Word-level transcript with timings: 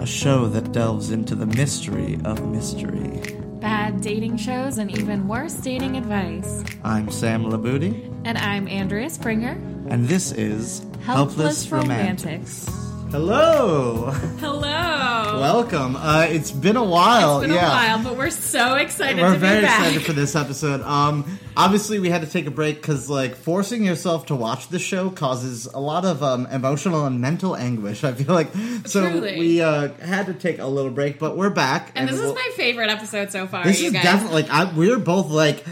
a 0.00 0.06
show 0.06 0.46
that 0.48 0.72
delves 0.72 1.10
into 1.10 1.34
the 1.34 1.44
mystery 1.44 2.18
of 2.24 2.42
mystery. 2.50 3.36
Bad 3.60 4.00
dating 4.00 4.38
shows 4.38 4.78
and 4.78 4.90
even 4.98 5.28
worse 5.28 5.52
dating 5.52 5.98
advice. 5.98 6.64
I'm 6.82 7.10
Sam 7.10 7.44
Labooty, 7.44 8.10
And 8.24 8.38
I'm 8.38 8.66
Andrea 8.66 9.10
Springer. 9.10 9.60
and 9.88 10.08
this 10.08 10.32
is 10.32 10.86
Helpless, 11.04 11.70
Romantics. 11.70 12.66
Hello, 13.10 14.10
Hello. 14.38 15.40
welcome. 15.40 15.96
Uh, 15.96 16.26
it's 16.30 16.52
been 16.52 16.76
a 16.76 16.84
while. 16.84 17.38
it's 17.40 17.48
been 17.48 17.56
yeah. 17.56 17.66
a 17.66 17.68
while, 17.98 18.04
but 18.04 18.16
we're 18.16 18.30
so 18.30 18.74
excited 18.76 19.20
We're 19.20 19.32
to 19.32 19.38
very 19.38 19.60
be 19.60 19.66
back. 19.66 19.80
excited 19.80 20.06
for 20.06 20.12
this 20.12 20.36
episode. 20.36 20.80
Um, 20.82 21.38
obviously, 21.56 21.98
we 21.98 22.08
had 22.08 22.20
to 22.22 22.28
take 22.28 22.46
a 22.46 22.52
break 22.52 22.76
because, 22.80 23.10
like, 23.10 23.34
forcing 23.34 23.84
yourself 23.84 24.26
to 24.26 24.36
watch 24.36 24.68
the 24.68 24.78
show 24.78 25.10
causes 25.10 25.66
a 25.66 25.80
lot 25.80 26.04
of 26.04 26.22
um, 26.22 26.46
emotional 26.46 27.04
and 27.04 27.20
mental 27.20 27.56
anguish. 27.56 28.04
I 28.04 28.12
feel 28.12 28.32
like 28.32 28.52
so 28.86 29.10
Truly. 29.10 29.38
we 29.40 29.60
uh, 29.60 29.88
had 29.94 30.26
to 30.26 30.34
take 30.34 30.60
a 30.60 30.66
little 30.66 30.92
break, 30.92 31.18
but 31.18 31.36
we're 31.36 31.50
back. 31.50 31.90
and 31.96 32.08
this 32.08 32.16
we'll- 32.16 32.28
is 32.30 32.34
my 32.36 32.50
favorite 32.54 32.90
episode 32.90 33.32
so 33.32 33.48
far, 33.48 33.64
This 33.64 33.80
you 33.80 33.88
is 33.88 33.92
guys. 33.92 34.04
definitely 34.04 34.42
like 34.42 34.50
I, 34.52 34.72
we're 34.72 34.98
both 35.00 35.30
like 35.30 35.64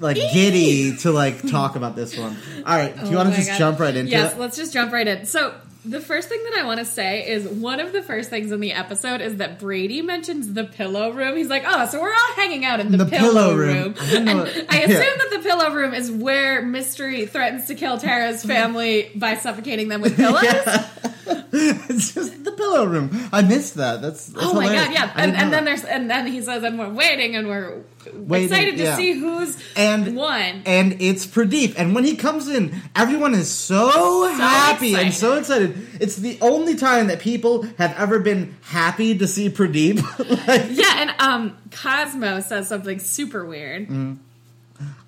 like 0.00 0.16
giddy 0.16 0.96
to 0.98 1.12
like 1.12 1.48
talk 1.48 1.76
about 1.76 1.94
this 1.94 2.18
one. 2.18 2.36
All 2.66 2.76
right, 2.76 2.94
do 2.96 3.06
you 3.06 3.12
Oh 3.14 3.16
want 3.18 3.30
to 3.30 3.36
just 3.36 3.48
God. 3.50 3.58
jump 3.58 3.78
right 3.78 3.94
into 3.94 4.10
yes, 4.10 4.32
it? 4.34 4.40
let's 4.40 4.56
just 4.56 4.72
jump 4.72 4.92
right 4.92 5.06
in. 5.06 5.24
So, 5.26 5.54
the 5.84 6.00
first 6.00 6.28
thing 6.28 6.42
that 6.44 6.54
I 6.58 6.64
want 6.64 6.78
to 6.80 6.84
say 6.84 7.26
is 7.26 7.48
one 7.48 7.80
of 7.80 7.92
the 7.92 8.02
first 8.02 8.28
things 8.30 8.52
in 8.52 8.60
the 8.60 8.72
episode 8.72 9.20
is 9.20 9.36
that 9.36 9.58
Brady 9.58 10.02
mentions 10.02 10.52
the 10.52 10.64
pillow 10.64 11.10
room. 11.10 11.36
He's 11.36 11.48
like, 11.48 11.64
"Oh, 11.66 11.86
so 11.86 12.00
we're 12.00 12.12
all 12.12 12.34
hanging 12.36 12.64
out 12.64 12.80
in 12.80 12.90
the, 12.92 12.98
The 12.98 13.06
pillow, 13.06 13.32
pillow 13.32 13.54
room." 13.56 13.76
room. 13.76 13.94
I 13.98 14.14
And 14.16 14.38
what- 14.38 14.66
I 14.68 14.78
yeah. 14.80 14.84
assume 14.84 15.18
that 15.18 15.28
the 15.32 15.38
pillow 15.38 15.70
room 15.72 15.94
is 15.94 16.10
where 16.10 16.62
Mystery 16.62 17.24
threatens 17.26 17.66
to 17.66 17.74
kill 17.74 17.96
Tara's 17.98 18.44
family 18.44 19.10
by 19.14 19.36
suffocating 19.36 19.88
them 19.88 20.00
with 20.02 20.16
pillows. 20.16 20.44
it's 21.52 22.14
just 22.14 22.44
the 22.44 22.52
pillow 22.52 22.84
room. 22.86 23.28
I 23.32 23.42
missed 23.42 23.74
that. 23.76 24.02
That's, 24.02 24.26
that's 24.26 24.44
Oh 24.46 24.54
my 24.54 24.64
hilarious. 24.64 24.84
god, 24.86 24.92
yeah. 24.94 25.12
And, 25.16 25.36
and 25.36 25.52
then 25.52 25.64
there's 25.64 25.84
and 25.84 26.10
then 26.10 26.26
he 26.26 26.42
says, 26.42 26.62
and 26.62 26.78
we're 26.78 26.88
waiting 26.92 27.36
and 27.36 27.48
we're 27.48 27.82
Waiting, 28.14 28.48
excited 28.48 28.76
to 28.78 28.82
yeah. 28.82 28.96
see 28.96 29.12
who's 29.12 29.62
and 29.76 30.16
won. 30.16 30.62
and 30.66 31.00
it's 31.02 31.26
Pradeep. 31.26 31.74
And 31.76 31.94
when 31.94 32.04
he 32.04 32.16
comes 32.16 32.48
in, 32.48 32.74
everyone 32.96 33.34
is 33.34 33.50
so, 33.50 34.26
happy 34.32 34.94
and 34.94 35.12
so 35.12 35.36
excited. 35.36 35.76
It's 36.00 36.16
the 36.16 36.38
only 36.40 36.76
time 36.76 37.08
that 37.08 37.20
people 37.20 37.62
have 37.78 37.94
ever 37.98 38.18
been 38.18 38.56
happy 38.62 39.16
to 39.18 39.26
see 39.26 39.50
Pradeep. 39.50 40.00
like, 40.48 40.66
yeah, 40.70 41.02
and 41.02 41.10
um 41.20 41.58
Cosmo 41.70 42.40
says 42.40 42.68
something 42.68 42.98
super 42.98 43.44
weird. 43.44 43.88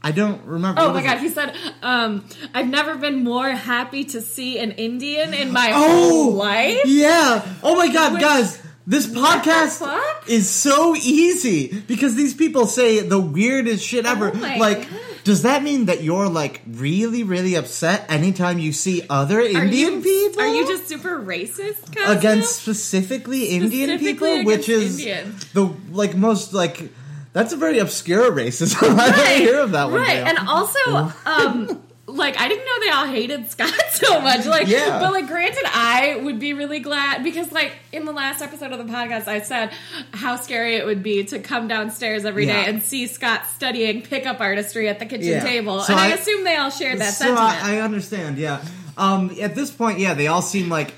I 0.03 0.11
don't 0.13 0.43
remember. 0.45 0.81
Oh 0.81 0.93
my 0.93 1.03
god, 1.03 1.17
it? 1.19 1.23
he 1.23 1.29
said, 1.29 1.55
um, 1.83 2.25
I've 2.55 2.67
never 2.69 2.97
been 2.97 3.23
more 3.23 3.51
happy 3.51 4.05
to 4.05 4.21
see 4.21 4.59
an 4.59 4.73
Indian 4.73 5.33
in 5.35 5.53
my 5.53 5.71
Oh, 5.75 5.89
whole 6.09 6.33
life. 6.35 6.81
Yeah. 6.87 7.45
Oh 7.63 7.77
my 7.77 7.93
god, 7.93 8.15
Which- 8.15 8.23
guys. 8.23 8.63
This 8.85 9.07
podcast 9.07 9.81
is 10.29 10.51
so 10.51 10.97
easy 10.97 11.83
because 11.87 12.17
these 12.17 12.35
people 12.35 12.67
say 12.67 12.99
the 12.99 13.21
weirdest 13.21 13.85
shit 13.85 14.05
ever. 14.07 14.33
Oh 14.35 14.39
like, 14.59 14.91
God. 14.91 15.01
does 15.23 15.43
that 15.43 15.63
mean 15.63 15.85
that 15.85 16.03
you're 16.03 16.29
like 16.29 16.63
really, 16.67 17.23
really 17.23 17.55
upset 17.55 18.05
anytime 18.11 18.59
you 18.59 18.73
see 18.73 19.05
other 19.09 19.39
Are 19.39 19.45
Indian 19.45 19.95
you, 19.95 20.01
people? 20.03 20.43
Are 20.43 20.49
you 20.49 20.67
just 20.67 20.89
super 20.89 21.21
racist, 21.21 21.95
against 22.09 22.57
specifically 22.57 23.51
Indian 23.51 23.91
Specifically 23.91 24.39
people, 24.39 24.45
which 24.47 24.69
is 24.69 24.99
Indians. 24.99 25.45
the 25.53 25.73
like 25.93 26.17
most 26.17 26.53
like 26.53 26.91
that's 27.33 27.53
a 27.53 27.57
very 27.57 27.79
obscure 27.79 28.31
racism. 28.33 28.97
I 28.99 29.11
don't 29.11 29.41
hear 29.41 29.61
of 29.61 29.73
that 29.73 29.85
one. 29.91 30.01
Right, 30.01 30.19
and 30.19 30.39
also, 30.49 30.79
um, 31.27 31.83
like 32.07 32.39
I 32.39 32.47
didn't 32.49 32.65
know 32.67 32.81
they 32.85 32.91
all 32.91 33.07
hated 33.07 33.51
Scott 33.51 33.73
so 33.93 34.21
much. 34.21 34.45
Like, 34.45 34.67
Yeah. 34.67 34.99
but 35.01 35.13
like, 35.13 35.27
granted, 35.29 35.63
I 35.67 36.17
would 36.23 36.39
be 36.39 36.53
really 36.53 36.81
glad 36.81 37.23
because, 37.25 37.51
like, 37.53 37.73
in 37.93 38.05
the 38.05 38.13
last 38.13 38.43
episode 38.43 38.73
of 38.73 38.79
the 38.79 38.93
podcast, 38.93 39.29
I 39.29 39.41
said 39.41 39.73
how 40.13 40.37
scary 40.37 40.75
it 40.77 40.85
would 40.85 41.03
be 41.03 41.25
to 41.25 41.39
come 41.39 41.69
downstairs 41.69 42.25
every 42.25 42.45
day 42.47 42.53
Yeah. 42.65 42.69
and 42.69 42.83
see 42.83 43.07
Scott 43.07 43.47
studying 43.55 44.03
pickup 44.03 44.41
artistry 44.41 44.89
at 44.89 44.99
the 44.99 45.07
kitchen 45.07 45.27
Yeah. 45.29 45.41
So 45.43 45.81
So 45.81 45.93
and 45.93 46.01
I, 46.01 46.11
I- 46.11 46.15
assume 46.15 46.45
they 46.45 46.57
all 46.57 46.71
shared 46.71 46.99
that 47.01 47.15
so 47.15 47.25
sentiment. 47.25 47.65
I, 47.65 47.77
I 47.77 47.81
understand. 47.81 48.37
Yeah. 48.37 48.63
Um, 48.99 49.35
at 49.41 49.55
this 49.55 49.71
point, 49.71 49.99
yeah, 50.01 50.13
they 50.13 50.27
all 50.27 50.43
seem 50.43 50.69
like 50.69 50.93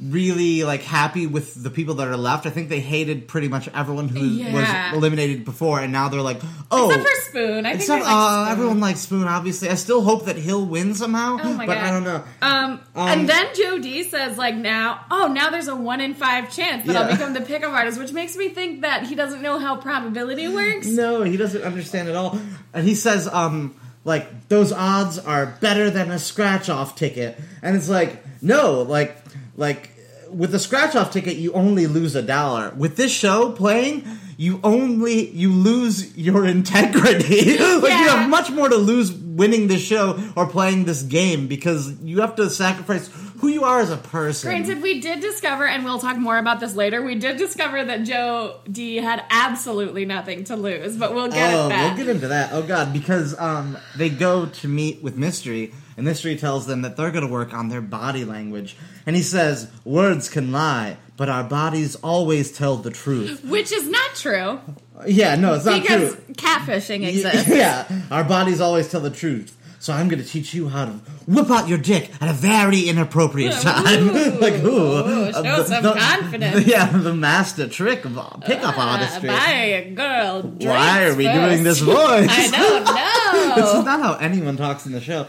really 0.00 0.62
like 0.62 0.82
happy 0.82 1.26
with 1.26 1.60
the 1.60 1.70
people 1.70 1.94
that 1.96 2.06
are 2.08 2.16
left. 2.16 2.46
I 2.46 2.50
think 2.50 2.68
they 2.68 2.78
hated 2.80 3.26
pretty 3.26 3.48
much 3.48 3.68
everyone 3.74 4.08
who 4.08 4.20
Yeah. 4.24 4.52
was 4.92 4.96
eliminated 4.96 5.44
before, 5.44 5.80
and 5.80 5.92
now 5.92 6.08
they're 6.08 6.22
like, 6.22 6.40
oh. 6.70 6.88
Except 6.90 7.08
for 7.08 7.20
Spoon, 7.30 7.66
I 7.66 7.70
think 7.70 7.80
Except, 7.82 8.02
like 8.04 8.12
uh, 8.12 8.44
Spoon. 8.44 8.52
everyone 8.52 8.80
likes 8.80 9.00
Spoon. 9.00 9.24
Obviously, 9.26 9.68
I 9.70 9.74
still 9.74 10.02
hope 10.02 10.26
that 10.26 10.36
he'll 10.36 10.64
win 10.64 10.94
somehow. 10.94 11.38
Oh 11.42 11.52
my 11.54 11.66
but 11.66 11.74
God. 11.74 11.84
I 11.84 11.90
don't 11.90 12.04
know. 12.04 12.24
Um, 12.42 12.80
Um, 12.94 13.08
and 13.08 13.28
then 13.28 13.46
Joe 13.54 13.78
D 13.78 14.02
says, 14.04 14.38
like, 14.38 14.54
now, 14.56 15.04
oh, 15.10 15.26
now 15.32 15.50
there's 15.50 15.68
a 15.68 15.74
one 15.76 16.00
in 16.00 16.14
five 16.14 16.52
chance 16.54 16.86
that 16.86 16.96
I'll 16.96 17.10
become 17.10 17.32
the 17.34 17.40
pickup 17.40 17.72
artist, 17.72 17.98
which 17.98 18.12
makes 18.12 18.36
me 18.36 18.48
think 18.50 18.82
that 18.82 19.04
he 19.06 19.14
doesn't 19.14 19.42
know 19.42 19.58
how 19.58 19.76
probability 19.76 20.48
works. 20.48 20.86
No, 20.86 21.22
he 21.22 21.36
doesn't 21.36 21.62
understand 21.62 22.08
at 22.08 22.14
all. 22.16 22.38
And 22.72 22.86
he 22.86 22.94
says, 22.94 23.26
um, 23.28 23.74
like, 24.04 24.48
those 24.48 24.72
odds 24.72 25.18
are 25.18 25.46
better 25.60 25.90
than 25.90 26.10
a 26.10 26.18
scratch 26.18 26.68
off 26.68 26.94
ticket. 26.96 27.38
And 27.62 27.76
it's 27.76 27.88
like, 27.88 28.22
no, 28.42 28.82
like, 28.82 29.16
like, 29.58 29.90
with 30.30 30.54
a 30.54 30.58
scratch 30.58 30.94
off 30.94 31.10
ticket, 31.10 31.36
you 31.36 31.52
only 31.52 31.86
lose 31.86 32.14
a 32.14 32.22
dollar. 32.22 32.72
With 32.76 32.96
this 32.96 33.12
show 33.12 33.52
playing, 33.52 34.04
you 34.36 34.60
only, 34.62 35.28
you 35.30 35.52
lose 35.52 36.16
your 36.16 36.46
integrity. 36.46 37.58
like, 37.58 37.58
you 37.58 38.08
have 38.08 38.30
much 38.30 38.50
more 38.50 38.68
to 38.68 38.76
lose 38.76 39.12
winning 39.12 39.66
this 39.66 39.82
show 39.82 40.18
or 40.36 40.46
playing 40.46 40.84
this 40.84 41.02
game 41.02 41.48
because 41.48 42.00
you 42.02 42.20
have 42.20 42.36
to 42.36 42.48
sacrifice 42.50 43.08
who 43.40 43.48
you 43.48 43.64
are 43.64 43.80
as 43.80 43.90
a 43.90 43.96
person. 43.96 44.50
Granted, 44.50 44.82
we 44.82 45.00
did 45.00 45.20
discover, 45.20 45.66
and 45.66 45.84
we'll 45.84 45.98
talk 45.98 46.16
more 46.16 46.38
about 46.38 46.60
this 46.60 46.74
later. 46.74 47.02
We 47.02 47.14
did 47.14 47.36
discover 47.36 47.84
that 47.84 48.02
Joe 48.02 48.60
D 48.70 48.96
had 48.96 49.24
absolutely 49.30 50.04
nothing 50.04 50.44
to 50.44 50.56
lose, 50.56 50.96
but 50.96 51.14
we'll 51.14 51.28
get 51.28 51.54
oh, 51.54 51.68
we'll 51.68 51.96
get 51.96 52.08
into 52.08 52.28
that. 52.28 52.52
Oh 52.52 52.62
god, 52.62 52.92
because 52.92 53.38
um, 53.38 53.78
they 53.96 54.10
go 54.10 54.46
to 54.46 54.68
meet 54.68 55.02
with 55.02 55.16
Mystery, 55.16 55.72
and 55.98 56.06
Mystery 56.06 56.36
tells 56.36 56.66
them 56.66 56.82
that 56.82 56.96
they're 56.96 57.10
going 57.10 57.26
to 57.26 57.30
work 57.30 57.52
on 57.52 57.68
their 57.68 57.80
body 57.82 58.24
language, 58.24 58.76
and 59.04 59.14
he 59.16 59.22
says, 59.22 59.68
"Words 59.84 60.30
can 60.30 60.52
lie, 60.52 60.96
but 61.18 61.28
our 61.28 61.44
bodies 61.44 61.96
always 61.96 62.52
tell 62.52 62.76
the 62.76 62.90
truth." 62.90 63.44
Which 63.44 63.72
is 63.72 63.86
not 63.90 64.14
true 64.14 64.60
Yeah, 65.06 65.34
no, 65.34 65.54
it's 65.54 65.64
not 65.66 65.82
because 65.82 66.14
true. 66.14 66.24
Because 66.28 66.36
catfishing 66.36 67.06
exists. 67.06 67.48
Yeah, 67.54 67.84
our 68.10 68.24
bodies 68.24 68.60
always 68.60 68.88
tell 68.90 69.00
the 69.00 69.10
truth. 69.10 69.56
So 69.80 69.92
I'm 69.92 70.08
going 70.08 70.20
to 70.20 70.28
teach 70.28 70.54
you 70.54 70.68
how 70.68 70.86
to 70.86 70.90
whip 71.28 71.50
out 71.52 71.68
your 71.68 71.78
dick 71.78 72.10
at 72.20 72.28
a 72.28 72.32
very 72.32 72.88
inappropriate 72.88 73.52
time. 73.52 74.08
like, 74.40 74.54
ooh, 74.54 74.68
Ooh, 75.06 75.32
show 75.32 75.38
uh, 75.38 75.64
some 75.64 75.84
confidence. 75.96 76.66
Yeah, 76.66 76.86
the 76.90 77.14
master 77.14 77.68
trick 77.68 78.04
of 78.04 78.14
pickup 78.44 78.76
Uh, 78.76 78.80
artistry. 78.82 79.28
buy 79.28 79.92
girl. 79.94 80.42
Why 80.42 81.04
are 81.04 81.14
we 81.14 81.26
first. 81.26 81.38
doing 81.38 81.62
this 81.62 81.78
voice? 81.78 82.28
I 82.28 82.48
don't 82.50 82.84
know. 83.48 83.54
this 83.54 83.74
is 83.74 83.84
not 83.84 84.00
how 84.00 84.14
anyone 84.14 84.56
talks 84.56 84.84
in 84.84 84.90
the 84.90 85.00
show. 85.00 85.26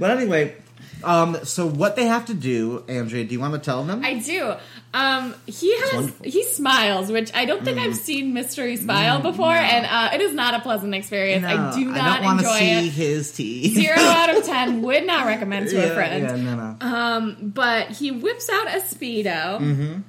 But 0.00 0.10
anyway, 0.16 0.56
um, 1.04 1.36
so 1.44 1.68
what 1.68 1.94
they 1.94 2.06
have 2.06 2.26
to 2.26 2.34
do, 2.34 2.84
Andrea, 2.88 3.24
do 3.24 3.32
you 3.32 3.40
want 3.40 3.54
to 3.54 3.60
tell 3.60 3.84
them? 3.84 4.04
I 4.04 4.14
do. 4.14 4.54
Um, 4.92 5.34
he 5.46 5.72
has 5.78 6.12
he 6.24 6.42
smiles, 6.44 7.12
which 7.12 7.32
I 7.34 7.44
don't 7.44 7.64
think 7.64 7.78
I've 7.78 7.94
seen 7.94 8.34
Mystery 8.34 8.76
smile 8.76 9.20
before, 9.20 9.52
and 9.52 9.86
uh, 9.86 10.14
it 10.14 10.20
is 10.20 10.34
not 10.34 10.54
a 10.54 10.60
pleasant 10.60 10.94
experience. 10.94 11.44
I 11.44 11.76
do 11.76 11.84
not 11.84 11.96
I 12.00 12.14
don't 12.16 12.24
want 12.24 12.40
to 12.40 12.46
enjoy 12.46 12.58
see 12.58 12.88
it. 12.88 12.92
his 12.92 13.32
teeth. 13.32 13.74
Zero 13.74 13.96
out 13.98 14.36
of 14.36 14.44
ten. 14.44 14.82
Would 14.82 15.06
not 15.06 15.26
recommend 15.26 15.68
to 15.68 15.76
yeah, 15.76 15.82
a 15.82 15.94
friend. 15.94 16.22
Yeah, 16.24 16.36
no, 16.36 16.56
no. 16.56 16.76
Um, 16.80 17.36
but 17.42 17.88
he 17.88 18.10
whips 18.10 18.50
out 18.50 18.66
a 18.68 18.80
speedo. 18.80 19.60
Mm-hmm. 19.60 20.00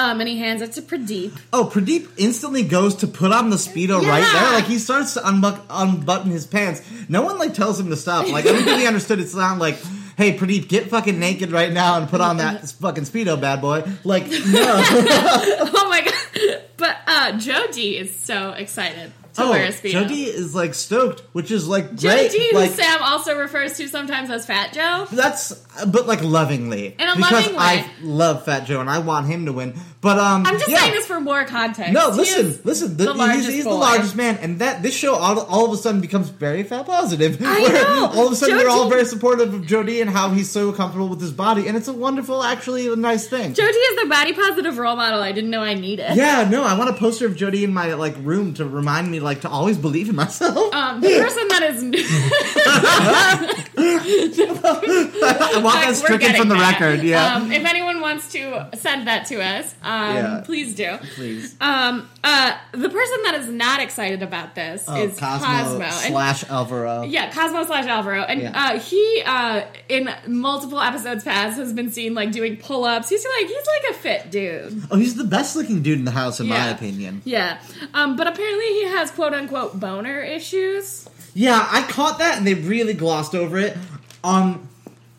Um, 0.00 0.18
and 0.18 0.28
he 0.30 0.38
hands 0.38 0.62
it 0.62 0.72
to 0.72 0.82
Pradeep. 0.82 1.38
Oh, 1.52 1.70
Pradeep 1.70 2.08
instantly 2.16 2.62
goes 2.62 2.96
to 2.96 3.06
put 3.06 3.32
on 3.32 3.50
the 3.50 3.56
speedo 3.56 4.00
right 4.00 4.22
there. 4.32 4.52
Like 4.52 4.64
he 4.64 4.78
starts 4.78 5.12
to 5.14 5.20
unbuck, 5.20 5.60
unbutton 5.68 6.30
his 6.30 6.46
pants. 6.46 6.80
No 7.10 7.20
one 7.20 7.38
like 7.38 7.52
tells 7.52 7.78
him 7.78 7.90
to 7.90 7.96
stop. 7.96 8.26
Like 8.26 8.46
I 8.46 8.52
don't 8.52 8.64
think 8.64 8.78
he 8.78 8.86
understood. 8.86 9.20
It's 9.20 9.34
not 9.34 9.58
like, 9.58 9.76
hey, 10.16 10.38
Pradeep, 10.38 10.68
get 10.68 10.88
fucking 10.88 11.20
naked 11.20 11.52
right 11.52 11.70
now 11.70 11.98
and 11.98 12.08
put 12.08 12.22
on 12.22 12.38
that 12.38 12.66
fucking 12.70 13.04
speedo, 13.04 13.38
bad 13.38 13.60
boy. 13.60 13.84
Like 14.02 14.24
no. 14.24 14.30
oh 14.32 15.86
my 15.90 16.00
god! 16.00 16.62
But 16.78 16.96
uh, 17.06 17.32
Jody 17.38 17.98
is 17.98 18.16
so 18.16 18.52
excited 18.52 19.12
to 19.34 19.42
oh, 19.42 19.50
wear 19.50 19.64
a 19.64 19.68
speedo. 19.68 19.92
Jody 19.92 20.24
is 20.24 20.54
like 20.54 20.74
stoked, 20.74 21.20
which 21.32 21.50
is 21.50 21.68
like 21.68 21.94
Jody, 21.94 22.28
great. 22.28 22.50
who 22.52 22.56
like 22.56 22.70
Sam 22.70 23.02
also 23.02 23.38
refers 23.38 23.76
to 23.76 23.88
sometimes 23.88 24.30
as 24.30 24.46
Fat 24.46 24.72
Joe. 24.72 25.06
That's, 25.12 25.50
but 25.86 26.06
like 26.06 26.22
lovingly, 26.22 26.96
In 26.98 27.08
a 27.08 27.16
because 27.16 27.32
loving 27.32 27.52
way. 27.52 27.58
I 27.58 27.90
love 28.02 28.44
Fat 28.44 28.64
Joe 28.64 28.80
and 28.80 28.90
I 28.90 28.98
want 28.98 29.26
him 29.26 29.46
to 29.46 29.52
win. 29.52 29.74
But 30.00 30.18
um, 30.18 30.46
I'm 30.46 30.58
just 30.58 30.70
yeah. 30.70 30.78
saying 30.78 30.94
this 30.94 31.06
for 31.06 31.20
more 31.20 31.44
context. 31.44 31.92
No, 31.92 32.10
He 32.10 32.18
listen, 32.18 32.46
is 32.46 32.64
listen. 32.64 32.96
The, 32.96 33.12
the 33.12 33.32
he's, 33.32 33.46
he's 33.46 33.64
the 33.64 33.70
largest 33.70 34.16
man, 34.16 34.38
and 34.38 34.58
that 34.60 34.82
this 34.82 34.94
show 34.94 35.14
all, 35.14 35.38
all 35.40 35.66
of 35.66 35.72
a 35.72 35.76
sudden 35.76 36.00
becomes 36.00 36.30
very 36.30 36.62
fat 36.62 36.86
positive. 36.86 37.38
I 37.42 37.60
where 37.60 37.72
know. 37.72 38.10
All 38.14 38.26
of 38.26 38.32
a 38.32 38.36
sudden, 38.36 38.56
they're 38.56 38.70
all 38.70 38.88
very 38.88 39.04
supportive 39.04 39.52
of 39.52 39.66
Jody 39.66 40.00
and 40.00 40.08
how 40.08 40.30
he's 40.30 40.50
so 40.50 40.72
comfortable 40.72 41.08
with 41.08 41.20
his 41.20 41.32
body, 41.32 41.68
and 41.68 41.76
it's 41.76 41.88
a 41.88 41.92
wonderful, 41.92 42.42
actually, 42.42 42.90
a 42.90 42.96
nice 42.96 43.28
thing. 43.28 43.52
Jody 43.52 43.76
is 43.76 44.02
the 44.02 44.08
body 44.08 44.32
positive 44.32 44.78
role 44.78 44.96
model. 44.96 45.20
I 45.20 45.32
didn't 45.32 45.50
know 45.50 45.62
I 45.62 45.74
needed. 45.74 46.16
yeah, 46.16 46.48
no, 46.48 46.64
I 46.64 46.78
want 46.78 46.88
a 46.88 46.94
poster 46.94 47.26
of 47.26 47.36
Jody 47.36 47.62
in 47.62 47.74
my 47.74 47.92
like 47.92 48.16
room 48.20 48.54
to 48.54 48.64
remind 48.64 49.10
me 49.10 49.20
like 49.20 49.42
to 49.42 49.50
always 49.50 49.76
believe 49.76 50.08
in 50.08 50.16
myself. 50.16 50.72
Um, 50.72 51.02
the 51.02 51.18
person 51.18 51.46
that 51.48 51.62
is 51.62 51.82
I 54.62 55.60
want 55.62 55.80
that 55.80 55.94
stricken 55.96 56.34
from 56.34 56.48
the 56.48 56.54
there. 56.54 56.70
record. 56.70 57.02
Yeah, 57.02 57.36
Um, 57.36 57.52
if 57.52 57.64
anyone 57.64 58.00
wants 58.00 58.30
to 58.32 58.68
send 58.74 59.06
that 59.06 59.26
to 59.26 59.40
us, 59.42 59.74
um, 59.82 60.14
Yeah. 60.16 60.40
please 60.44 60.74
do. 60.74 60.98
please. 61.14 61.54
Um, 61.60 62.08
uh, 62.22 62.52
the 62.72 62.88
person 62.88 63.16
that 63.24 63.36
is 63.40 63.48
not 63.48 63.80
excited 63.80 64.22
about 64.22 64.54
this 64.54 64.84
Oh, 64.86 64.96
is 65.02 65.18
Cosmo. 65.18 65.80
And- 65.80 65.92
slash 65.92 66.44
Alvaro. 66.48 67.02
yeah, 67.04 67.30
Cosmo 67.32 67.64
slash 67.64 67.86
Alvaro, 67.86 68.22
and 68.22 68.42
Yeah. 68.42 68.50
uh, 68.74 68.78
he 68.78 69.22
uh, 69.24 69.62
in 69.88 70.10
multiple 70.26 70.80
episodes 70.80 71.24
past 71.24 71.56
has 71.58 71.72
been 71.72 71.90
seen 71.92 72.14
like 72.14 72.32
doing 72.32 72.56
pull 72.56 72.84
ups. 72.84 73.08
He's 73.08 73.24
like 73.38 73.46
he's 73.48 73.66
like 73.66 73.90
a 73.90 73.94
fit 73.94 74.30
dude. 74.30 74.82
Oh, 74.90 74.96
he's 74.96 75.14
the 75.16 75.24
best 75.24 75.56
looking 75.56 75.82
dude 75.82 75.98
in 75.98 76.04
the 76.04 76.10
house, 76.10 76.40
in 76.40 76.48
my 76.48 76.68
opinion. 76.70 77.22
Yeah, 77.24 77.58
um, 77.94 78.16
but 78.16 78.26
apparently 78.26 78.66
he 78.66 78.84
has 78.88 79.10
quote 79.10 79.32
unquote 79.34 79.78
boner 79.80 80.20
issues. 80.20 81.08
Yeah, 81.34 81.66
I 81.70 81.82
caught 81.82 82.18
that, 82.18 82.38
and 82.38 82.46
they 82.46 82.54
really 82.54 82.94
glossed 82.94 83.34
over 83.34 83.58
it. 83.58 83.76
Um, 84.24 84.68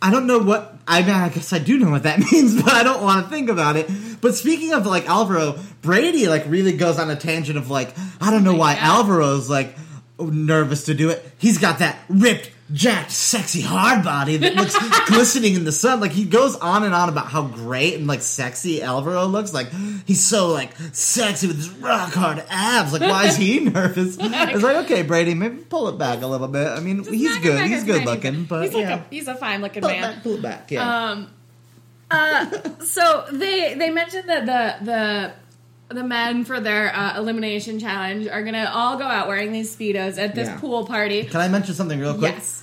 I 0.01 0.11
don't 0.11 0.27
know 0.27 0.39
what. 0.39 0.75
I 0.87 1.01
mean, 1.01 1.11
I 1.11 1.29
guess 1.29 1.53
I 1.53 1.59
do 1.59 1.77
know 1.77 1.91
what 1.91 2.03
that 2.03 2.19
means, 2.31 2.61
but 2.61 2.73
I 2.73 2.83
don't 2.83 3.01
want 3.01 3.25
to 3.25 3.31
think 3.31 3.49
about 3.49 3.75
it. 3.77 3.89
But 4.19 4.35
speaking 4.35 4.73
of 4.73 4.85
like 4.85 5.07
Alvaro, 5.07 5.57
Brady 5.81 6.27
like 6.27 6.45
really 6.47 6.73
goes 6.73 6.99
on 6.99 7.09
a 7.09 7.15
tangent 7.15 7.57
of 7.57 7.69
like 7.69 7.95
I 8.19 8.31
don't 8.31 8.43
know 8.43 8.55
why. 8.55 8.75
Alvaro's 8.75 9.49
like 9.49 9.75
nervous 10.19 10.85
to 10.85 10.93
do 10.93 11.09
it. 11.09 11.23
He's 11.37 11.57
got 11.57 11.79
that 11.79 11.99
ripped, 12.09 12.51
jacked, 12.73 13.11
sexy 13.11 13.61
hard 13.61 14.03
body 14.03 14.37
that 14.37 14.55
looks 14.55 14.75
glistening 15.07 15.55
in 15.55 15.63
the 15.65 15.71
sun. 15.71 15.99
Like 15.99 16.11
he 16.11 16.25
goes 16.25 16.55
on 16.55 16.83
and 16.83 16.93
on 16.93 17.09
about 17.09 17.27
how 17.27 17.43
great 17.43 17.95
and 17.95 18.07
like 18.07 18.21
sexy 18.21 18.81
Alvaro 18.81 19.25
looks. 19.25 19.53
Like 19.53 19.69
he's 20.05 20.23
so 20.23 20.49
like 20.49 20.75
sexy 20.93 21.47
with 21.47 21.57
his 21.57 21.69
rock 21.69 22.13
hard 22.13 22.43
abs. 22.49 22.93
Like 22.93 23.01
why 23.01 23.27
is 23.27 23.35
he 23.37 23.59
nervous? 23.69 24.17
It's 24.53 24.63
like 24.63 24.85
okay, 24.85 25.01
Brady, 25.03 25.33
maybe 25.33 25.57
pull 25.57 25.87
it 25.89 25.97
back 25.97 26.21
a 26.21 26.27
little 26.27 26.47
bit. 26.47 26.67
I 26.67 26.79
mean, 26.79 26.97
Just 27.03 27.11
he's 27.11 27.37
good. 27.39 27.65
He's 27.67 27.83
good 27.83 28.05
looking, 28.05 28.45
but 28.45 28.63
he's 28.63 28.73
like 28.73 28.83
yeah. 28.83 28.95
a 29.01 29.09
he's 29.09 29.27
a 29.27 29.35
fine 29.35 29.61
looking 29.61 29.81
man. 29.81 30.01
back, 30.01 30.23
pull 30.23 30.35
it 30.35 30.41
back. 30.41 30.71
Yeah. 30.71 31.09
Um, 31.11 31.33
uh, 32.09 32.45
so 32.83 33.25
they 33.31 33.75
they 33.75 33.89
mentioned 33.89 34.27
that 34.29 34.45
the 34.45 34.85
the 34.85 35.33
the 35.95 36.03
men 36.03 36.45
for 36.45 36.59
their 36.59 36.93
uh, 36.95 37.17
elimination 37.17 37.79
challenge 37.79 38.27
are 38.27 38.43
gonna 38.43 38.69
all 38.73 38.97
go 38.97 39.05
out 39.05 39.27
wearing 39.27 39.51
these 39.51 39.73
speedos 39.75 40.17
at 40.17 40.35
this 40.35 40.47
Yeah. 40.47 40.59
pool 40.59 40.85
party. 40.85 41.23
Can 41.25 41.41
I 41.41 41.47
mention 41.47 41.73
something 41.75 41.99
real 41.99 42.17
quick? 42.17 42.33
Yes. 42.35 42.60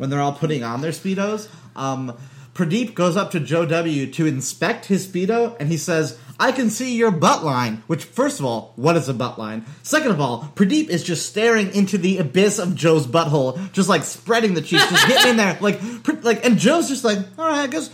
When 0.00 0.08
they're 0.08 0.22
all 0.22 0.32
putting 0.32 0.64
on 0.64 0.80
their 0.80 0.92
speedos, 0.92 1.46
um, 1.76 2.16
Pradeep 2.54 2.94
goes 2.94 3.18
up 3.18 3.32
to 3.32 3.40
Joe 3.40 3.66
W 3.66 4.06
to 4.06 4.26
inspect 4.26 4.86
his 4.86 5.06
speedo, 5.06 5.54
and 5.60 5.68
he 5.68 5.76
says, 5.76 6.16
"I 6.38 6.52
can 6.52 6.70
see 6.70 6.96
your 6.96 7.10
butt 7.10 7.44
line." 7.44 7.82
Which, 7.86 8.04
first 8.04 8.40
of 8.40 8.46
all, 8.46 8.72
what 8.76 8.96
is 8.96 9.10
a 9.10 9.14
butt 9.14 9.38
line? 9.38 9.66
Second 9.82 10.12
of 10.12 10.20
all, 10.20 10.52
Pradeep 10.56 10.88
is 10.88 11.02
just 11.02 11.26
staring 11.26 11.74
into 11.74 11.98
the 11.98 12.16
abyss 12.16 12.58
of 12.58 12.74
Joe's 12.74 13.06
butthole, 13.06 13.70
just 13.72 13.90
like 13.90 14.04
spreading 14.04 14.54
the 14.54 14.62
cheeks, 14.62 14.88
just 14.88 15.06
getting 15.06 15.32
in 15.32 15.36
there, 15.36 15.58
like, 15.60 15.78
like, 16.22 16.44
and 16.46 16.58
Joe's 16.58 16.88
just 16.88 17.04
like, 17.04 17.18
"All 17.38 17.46
right, 17.46 17.60
I 17.60 17.66
guess." 17.66 17.90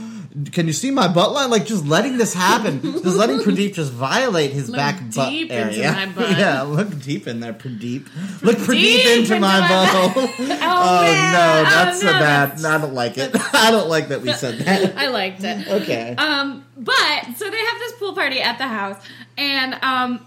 Can 0.52 0.66
you 0.66 0.74
see 0.74 0.90
my 0.90 1.08
butt 1.08 1.32
line? 1.32 1.48
Like 1.48 1.64
just 1.64 1.86
letting 1.86 2.18
this 2.18 2.34
happen, 2.34 2.82
just 2.82 3.16
letting 3.16 3.38
Pradeep 3.38 3.72
just 3.72 3.90
violate 3.90 4.50
his 4.52 4.68
Look 4.68 4.76
back 4.76 5.00
butt 5.14 5.32
into 5.32 5.54
area. 5.54 5.92
my 5.92 6.06
butt. 6.14 6.30
yeah, 6.38 6.60
look 6.62 7.00
deep 7.02 7.26
in 7.26 7.40
there, 7.40 7.54
Pradeep. 7.54 8.06
Look 8.42 8.56
Pradeep 8.58 8.98
into, 9.00 9.34
into 9.34 9.40
my 9.40 9.60
my 9.60 9.66
butthole. 9.68 10.26
Oh, 10.38 10.56
Oh 10.58 11.02
no, 11.04 11.08
Oh, 11.08 11.64
that's 11.70 12.00
so 12.00 12.06
no, 12.06 12.12
bad. 12.12 12.20
that's- 12.50 12.62
No, 12.62 12.70
I 12.70 12.78
don't 12.78 12.92
like 12.94 13.16
it. 13.16 13.30
I 13.54 13.70
don't 13.70 13.88
like 13.88 14.08
that 14.08 14.20
we 14.20 14.32
said 14.32 14.58
that. 14.58 14.96
I 14.98 15.08
liked 15.08 15.42
it. 15.42 15.68
Okay. 15.68 16.14
Um, 16.18 16.66
but 16.76 17.24
so 17.36 17.48
they 17.50 17.56
have 17.64 17.78
this 17.78 17.92
pool 17.98 18.12
party 18.14 18.40
at 18.40 18.58
the 18.58 18.66
house, 18.66 18.98
and 19.38 19.74
um, 19.82 20.25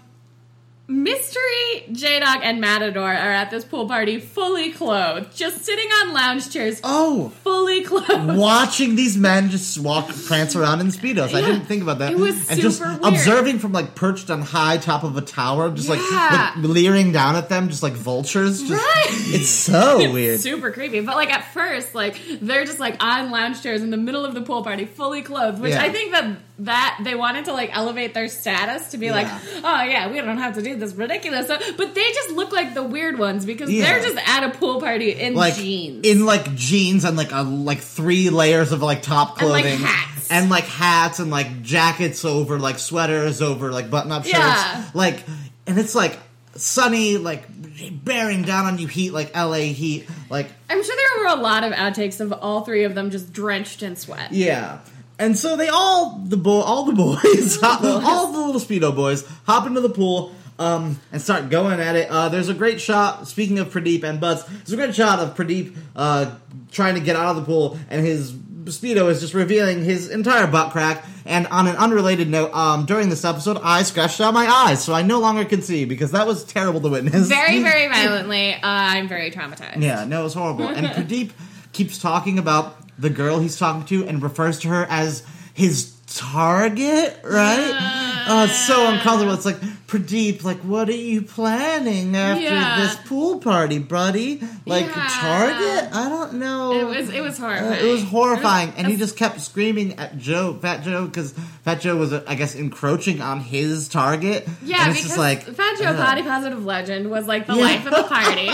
Mystery, 0.90 1.84
J 1.92 2.18
Dog, 2.20 2.40
and 2.42 2.60
Matador 2.60 3.04
are 3.08 3.32
at 3.32 3.50
this 3.50 3.64
pool 3.64 3.86
party 3.86 4.18
fully 4.18 4.72
clothed, 4.72 5.34
just 5.36 5.64
sitting 5.64 5.88
on 5.88 6.12
lounge 6.12 6.50
chairs, 6.50 6.80
Oh, 6.82 7.28
fully 7.44 7.82
clothed. 7.82 8.36
watching 8.36 8.96
these 8.96 9.16
men 9.16 9.50
just 9.50 9.78
walk, 9.78 10.08
prance 10.26 10.56
around 10.56 10.80
in 10.80 10.88
speedos. 10.88 11.32
I 11.32 11.42
didn't 11.42 11.66
think 11.66 11.82
about 11.82 11.98
that. 12.00 12.12
It 12.12 12.18
was 12.18 12.50
and 12.50 12.60
just 12.60 12.80
weird. 12.80 13.04
observing 13.04 13.60
from 13.60 13.72
like 13.72 13.94
perched 13.94 14.30
on 14.30 14.42
high 14.42 14.78
top 14.78 15.04
of 15.04 15.16
a 15.16 15.20
tower, 15.20 15.70
just 15.70 15.88
like, 15.88 16.00
Yeah. 16.10 16.52
like 16.56 16.64
leering 16.64 17.12
down 17.12 17.36
at 17.36 17.48
them, 17.48 17.68
just 17.68 17.82
like 17.84 17.92
vultures. 17.94 18.60
Just, 18.60 18.72
Right. 18.72 19.06
It's 19.32 19.48
so 19.48 19.98
weird. 20.12 20.40
Super 20.40 20.72
creepy. 20.72 21.00
But 21.00 21.14
like 21.16 21.30
at 21.32 21.52
first, 21.54 21.94
like 21.94 22.16
they're 22.40 22.64
just 22.64 22.80
like 22.80 23.02
on 23.02 23.30
lounge 23.30 23.62
chairs 23.62 23.82
in 23.82 23.90
the 23.90 23.96
middle 23.96 24.24
of 24.24 24.34
the 24.34 24.42
pool 24.42 24.64
party, 24.64 24.86
fully 24.86 25.22
clothed. 25.22 25.60
Which 25.60 25.72
Yeah. 25.72 25.82
I 25.82 25.90
think 25.90 26.12
that 26.12 26.36
that 26.64 27.00
they 27.04 27.14
wanted 27.14 27.46
to 27.46 27.52
like 27.52 27.70
elevate 27.76 28.12
their 28.14 28.28
status 28.28 28.90
to 28.90 28.98
be 28.98 29.10
like, 29.10 29.26
oh 29.64 29.82
yeah, 29.82 30.10
we 30.10 30.20
don't 30.20 30.38
have 30.38 30.54
to 30.56 30.62
do 30.62 30.76
this 30.76 30.94
ridiculous 30.94 31.46
stuff. 31.46 31.62
But 31.76 31.94
they 31.94 32.02
just 32.12 32.30
look 32.30 32.52
like 32.52 32.74
the 32.74 32.82
weird 32.82 33.18
ones 33.18 33.46
because 33.46 33.70
Yeah. 33.70 33.84
they're 33.84 34.02
just 34.12 34.28
at 34.28 34.44
a 34.44 34.50
pool 34.58 34.80
party 34.80 35.10
in 35.12 35.34
like 35.34 35.54
jeans. 35.54 36.06
in 36.06 36.26
like 36.26 36.54
jeans 36.54 37.04
and 37.04 37.16
like 37.16 37.32
a 37.32 37.42
like 37.42 37.78
three 37.80 38.30
layers 38.30 38.72
of 38.72 38.82
like 38.82 39.02
top 39.02 39.40
And, 39.40 39.50
like, 39.50 39.64
clothing 39.64 39.80
hats. 39.86 40.30
and 40.30 40.50
like 40.50 40.64
hats 40.64 41.18
and 41.18 41.30
like 41.30 41.62
jackets 41.62 42.24
over 42.24 42.58
like 42.58 42.78
sweaters 42.78 43.40
over 43.42 43.72
like 43.72 43.88
button 43.90 44.12
up 44.12 44.24
shirts 44.24 44.38
Yeah. 44.38 44.84
like 44.94 45.24
and 45.66 45.78
it's 45.78 45.94
like 45.94 46.18
sunny 46.56 47.16
like 47.16 47.44
bearing 48.04 48.42
down 48.42 48.66
on 48.66 48.78
you 48.78 48.86
heat 48.86 49.12
like 49.12 49.34
LA 49.34 49.72
heat 49.72 50.06
like 50.28 50.48
I'm 50.68 50.82
sure 50.82 50.96
there 50.96 51.24
were 51.24 51.38
a 51.38 51.40
lot 51.42 51.64
of 51.64 51.72
outtakes 51.72 52.20
of 52.20 52.32
all 52.32 52.62
three 52.62 52.84
of 52.84 52.94
them 52.94 53.10
just 53.10 53.32
drenched 53.32 53.82
in 53.82 53.96
sweat. 53.96 54.32
yeah 54.32 54.80
and 55.20 55.38
so 55.38 55.56
they 55.56 55.68
all 55.68 56.18
the 56.24 56.36
boy 56.36 56.60
all 56.60 56.84
the 56.84 56.92
boys 57.22 57.60
hop- 57.60 57.84
all 57.84 58.32
the 58.32 58.38
little 58.38 58.60
speedo 58.60 58.94
boys 58.94 59.24
hop 59.46 59.66
into 59.66 59.80
the 59.80 59.90
pool 59.90 60.34
um, 60.58 61.00
and 61.10 61.22
start 61.22 61.48
going 61.48 61.80
at 61.80 61.96
it. 61.96 62.10
Uh, 62.10 62.28
there's 62.28 62.50
a 62.50 62.54
great 62.54 62.80
shot. 62.80 63.26
Speaking 63.26 63.58
of 63.58 63.72
Pradeep 63.72 64.04
and 64.04 64.20
Butts, 64.20 64.42
there's 64.42 64.72
a 64.72 64.76
great 64.76 64.94
shot 64.94 65.18
of 65.18 65.34
Pradeep 65.34 65.74
uh, 65.96 66.34
trying 66.70 66.94
to 66.96 67.00
get 67.00 67.16
out 67.16 67.30
of 67.30 67.36
the 67.36 67.42
pool, 67.42 67.78
and 67.88 68.04
his 68.04 68.32
speedo 68.64 69.08
is 69.10 69.20
just 69.20 69.32
revealing 69.32 69.82
his 69.82 70.10
entire 70.10 70.46
butt 70.46 70.70
crack. 70.72 71.04
And 71.24 71.46
on 71.46 71.66
an 71.66 71.76
unrelated 71.76 72.28
note, 72.28 72.52
um, 72.52 72.86
during 72.86 73.08
this 73.08 73.24
episode, 73.24 73.58
I 73.62 73.82
scratched 73.84 74.20
out 74.20 74.34
my 74.34 74.46
eyes, 74.46 74.84
so 74.84 74.92
I 74.92 75.00
no 75.02 75.18
longer 75.18 75.44
can 75.46 75.62
see 75.62 75.86
because 75.86 76.12
that 76.12 76.26
was 76.26 76.44
terrible 76.44 76.80
to 76.82 76.88
witness. 76.88 77.28
Very, 77.28 77.62
very 77.62 77.88
violently. 77.92 78.52
Uh, 78.52 78.58
I'm 78.62 79.08
very 79.08 79.30
traumatized. 79.30 79.80
Yeah, 79.82 80.04
no, 80.04 80.20
it 80.20 80.24
was 80.24 80.34
horrible. 80.34 80.68
And 80.68 80.86
Pradeep 80.88 81.30
keeps 81.72 81.98
talking 81.98 82.38
about 82.38 82.79
the 83.00 83.10
girl 83.10 83.38
he's 83.40 83.58
talking 83.58 83.84
to 83.86 84.06
and 84.06 84.22
refers 84.22 84.58
to 84.60 84.68
her 84.68 84.86
as 84.88 85.22
his 85.54 85.92
target, 86.06 87.18
right? 87.24 88.24
Oh, 88.32 88.44
it's 88.44 88.58
so 88.66 88.88
uncomfortable. 88.92 89.32
It's 89.34 89.44
like, 89.46 89.60
Pradeep, 89.86 90.44
like, 90.44 90.58
what 90.58 90.88
are 90.88 90.92
you 90.92 91.22
planning 91.22 92.14
after 92.14 92.42
Yeah. 92.42 92.80
this 92.80 92.94
pool 93.06 93.38
party, 93.38 93.78
buddy? 93.78 94.40
Like, 94.66 94.86
Yeah. 94.86 95.08
Target? 95.20 95.88
I 95.92 96.08
don't 96.08 96.34
know. 96.34 96.72
It 96.78 96.84
was 96.86 97.08
it 97.10 97.20
was 97.22 97.38
Uh, 97.38 97.42
horrifying. 97.42 97.86
it 97.86 97.90
was 97.90 98.02
horrifying, 98.04 98.68
It 98.68 98.74
was- 98.74 98.78
and 98.84 98.92
he 98.92 98.96
just 98.98 99.16
kept 99.16 99.40
screaming 99.40 99.94
at 99.98 100.18
Joe, 100.18 100.56
Fat 100.60 100.84
Joe, 100.84 101.06
because 101.06 101.32
Fat 101.64 101.80
Joe 101.80 101.96
was, 101.96 102.12
uh, 102.12 102.22
I 102.28 102.34
guess, 102.36 102.54
encroaching 102.54 103.20
on 103.20 103.40
his 103.40 103.88
target. 103.88 104.46
yeah, 104.64 104.82
and 104.82 104.90
it's 104.92 104.98
because 105.02 105.08
just 105.08 105.18
like 105.18 105.44
Fat 105.56 105.76
Joe 105.78 105.86
uh, 105.86 105.96
Body 105.96 106.22
Positive 106.22 106.64
Legend 106.64 107.10
was 107.10 107.26
like 107.26 107.46
the 107.46 107.54
Yeah. 107.54 107.62
life 107.64 107.86
of 107.86 107.92
the 107.92 108.02
party. 108.04 108.50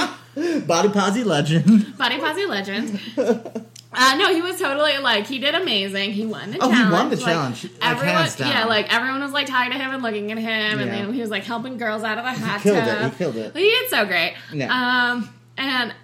Body 0.67 0.89
Posy 0.91 1.25
legend. 1.25 1.97
Body 1.99 2.19
Posse 2.19 2.47
Legend. 2.47 3.01
Uh, 3.99 4.17
no, 4.17 4.35
he 4.35 4.43
was 4.43 4.59
totally 4.61 4.99
like 4.99 5.27
he 5.27 5.39
did 5.39 5.55
amazing. 5.55 6.13
He 6.13 6.27
won 6.27 6.51
the 6.51 6.59
challenge. 6.59 6.75
Oh, 6.81 6.85
he 6.87 6.93
won 6.93 7.09
the 7.11 7.17
Like, 7.17 7.25
challenge, 7.25 7.65
like, 7.65 7.73
everyone, 7.83 8.29
yeah, 8.39 8.65
like 8.67 8.93
everyone 8.95 9.21
was 9.23 9.33
like 9.33 9.47
talking 9.47 9.73
to 9.73 9.79
him 9.79 9.95
and 9.95 10.03
looking 10.03 10.31
at 10.33 10.39
him, 10.39 10.79
and 10.79 10.91
then 10.91 11.13
he 11.13 11.21
was 11.21 11.31
like 11.31 11.45
helping 11.45 11.79
girls 11.79 12.03
out 12.05 12.19
of 12.19 12.25
the 12.25 12.31
hot 12.47 12.61
killed 12.61 12.79
tub. 12.79 12.89
it, 12.89 13.13
he 13.13 13.17
killed 13.19 13.37
it. 13.37 13.57
He 13.57 13.63
did 13.71 13.89
so 13.91 14.05
great. 14.05 14.35
Yeah. 14.53 14.67
Um, 15.13 15.31
and 15.57 15.95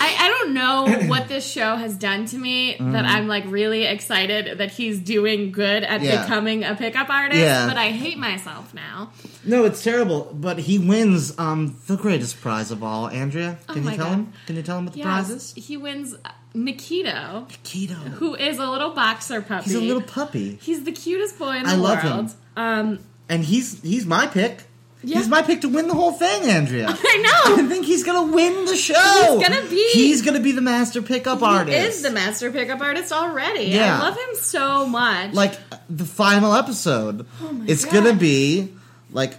I, 0.00 0.16
I 0.18 0.28
don't 0.28 0.54
know 0.54 0.86
what 1.08 1.28
this 1.28 1.46
show 1.48 1.76
has 1.76 1.96
done 1.96 2.24
to 2.26 2.36
me 2.38 2.76
that 2.80 3.04
I'm 3.04 3.28
like 3.28 3.44
really 3.46 3.84
excited 3.84 4.58
that 4.58 4.70
he's 4.72 4.98
doing 4.98 5.52
good 5.52 5.84
at. 5.84 6.00
Yeah. 6.00 6.22
becoming 6.22 6.64
a 6.64 6.74
pickup 6.74 7.08
artist, 7.10 7.38
Yeah. 7.40 7.68
but 7.68 7.76
I 7.76 7.90
hate 7.90 8.16
myself 8.18 8.72
now. 8.74 9.12
No, 9.44 9.64
it's 9.64 9.84
terrible. 9.84 10.30
But 10.34 10.58
he 10.60 10.78
wins 10.78 11.38
um, 11.38 11.76
the 11.86 11.96
greatest 11.96 12.40
prize 12.40 12.70
of 12.70 12.82
all. 12.82 13.06
Andrea, 13.08 13.58
Oh 13.68 13.74
can 13.74 13.84
my 13.84 13.92
you 13.92 13.96
tell 13.98 14.06
God. 14.08 14.14
him? 14.14 14.32
Can 14.46 14.56
you 14.56 14.62
tell 14.62 14.78
him 14.78 14.86
what 14.86 14.94
the 14.94 15.02
prize 15.02 15.30
is? 15.30 15.52
he 15.54 15.76
wins 15.76 16.16
uh, 16.54 16.58
Naquito, 16.58 18.08
who 18.14 18.34
is 18.34 18.58
a 18.58 18.66
little 18.68 18.90
boxer 18.90 19.42
puppy. 19.42 19.64
He's 19.64 19.74
a 19.74 19.80
little 19.80 20.02
puppy, 20.02 20.56
He's 20.60 20.84
the 20.84 20.92
cutest 20.92 21.38
boy 21.38 21.56
in 21.56 21.62
the 21.64 21.68
world. 21.70 21.86
I 21.86 21.94
love 21.94 22.04
world. 22.04 22.30
him. 22.30 22.36
Um, 22.56 22.98
and 23.28 23.44
he's 23.44 23.80
he's 23.82 24.06
my 24.06 24.26
pick. 24.26 24.64
Yeah. 25.04 25.18
He's 25.18 25.28
my 25.28 25.42
pick 25.42 25.62
to 25.62 25.68
win 25.68 25.88
the 25.88 25.94
whole 25.94 26.12
thing, 26.12 26.48
Andrea. 26.48 26.86
I 26.90 27.16
know. 27.48 27.56
I 27.64 27.66
think 27.68 27.86
he's 27.86 28.04
gonna 28.04 28.32
win 28.32 28.66
the 28.66 28.76
show. 28.76 28.94
He's 29.38 29.48
gonna 29.48 29.68
be. 29.68 29.90
He's 29.92 30.22
gonna 30.22 30.38
be 30.40 30.52
the 30.52 30.60
master 30.60 31.02
pickup 31.02 31.42
artist. 31.42 31.70
He 31.70 31.80
artist. 31.80 31.96
is 31.98 32.02
the 32.04 32.10
master 32.12 32.52
pickup 32.52 32.80
artist 32.80 33.12
already. 33.12 33.64
Yeah. 33.64 33.98
I 33.98 34.02
love 34.02 34.16
him 34.16 34.34
so 34.36 34.86
much. 34.86 35.32
like 35.34 35.58
the 35.90 36.04
final 36.04 36.54
episode. 36.54 37.26
Oh 37.42 37.52
my 37.52 37.64
it's 37.66 37.84
God. 37.84 37.94
gonna 37.94 38.14
be 38.14 38.72
like 39.10 39.34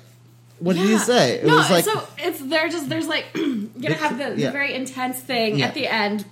what 0.60 0.76
did 0.76 0.88
you 0.90 0.98
say? 0.98 1.40
It 1.40 1.46
no, 1.46 1.56
was 1.58 1.70
like 1.70 1.86
so 1.86 2.08
it's 2.18 2.40
they're 2.42 2.70
just 2.70 2.90
there's 2.90 3.08
like 3.08 3.32
gonna 3.34 3.96
have 3.96 4.18
the, 4.18 4.32
the 4.42 4.52
very 4.52 4.74
intense 4.74 5.20
thing 5.20 5.60
Yeah. 5.60 5.68
at 5.68 5.74
the 5.74 5.88
end. 5.88 6.26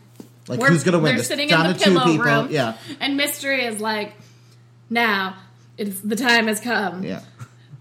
Like 0.47 0.59
where 0.59 0.69
who's 0.69 0.83
gonna 0.83 0.97
win? 0.97 1.05
They're 1.11 1.17
This 1.17 1.27
sitting 1.27 1.49
down 1.49 1.65
in 1.67 1.73
the 1.73 1.77
to 1.79 1.83
two 1.85 1.91
pillow 1.91 2.05
people. 2.05 2.25
room. 2.25 2.47
Yeah, 2.51 2.77
And 2.99 3.17
mystery 3.17 3.63
is 3.65 3.79
like, 3.79 4.13
now 4.89 5.35
it's 5.77 5.99
the 6.01 6.15
time 6.15 6.47
has 6.47 6.59
come 6.59 7.03
yeah. 7.03 7.21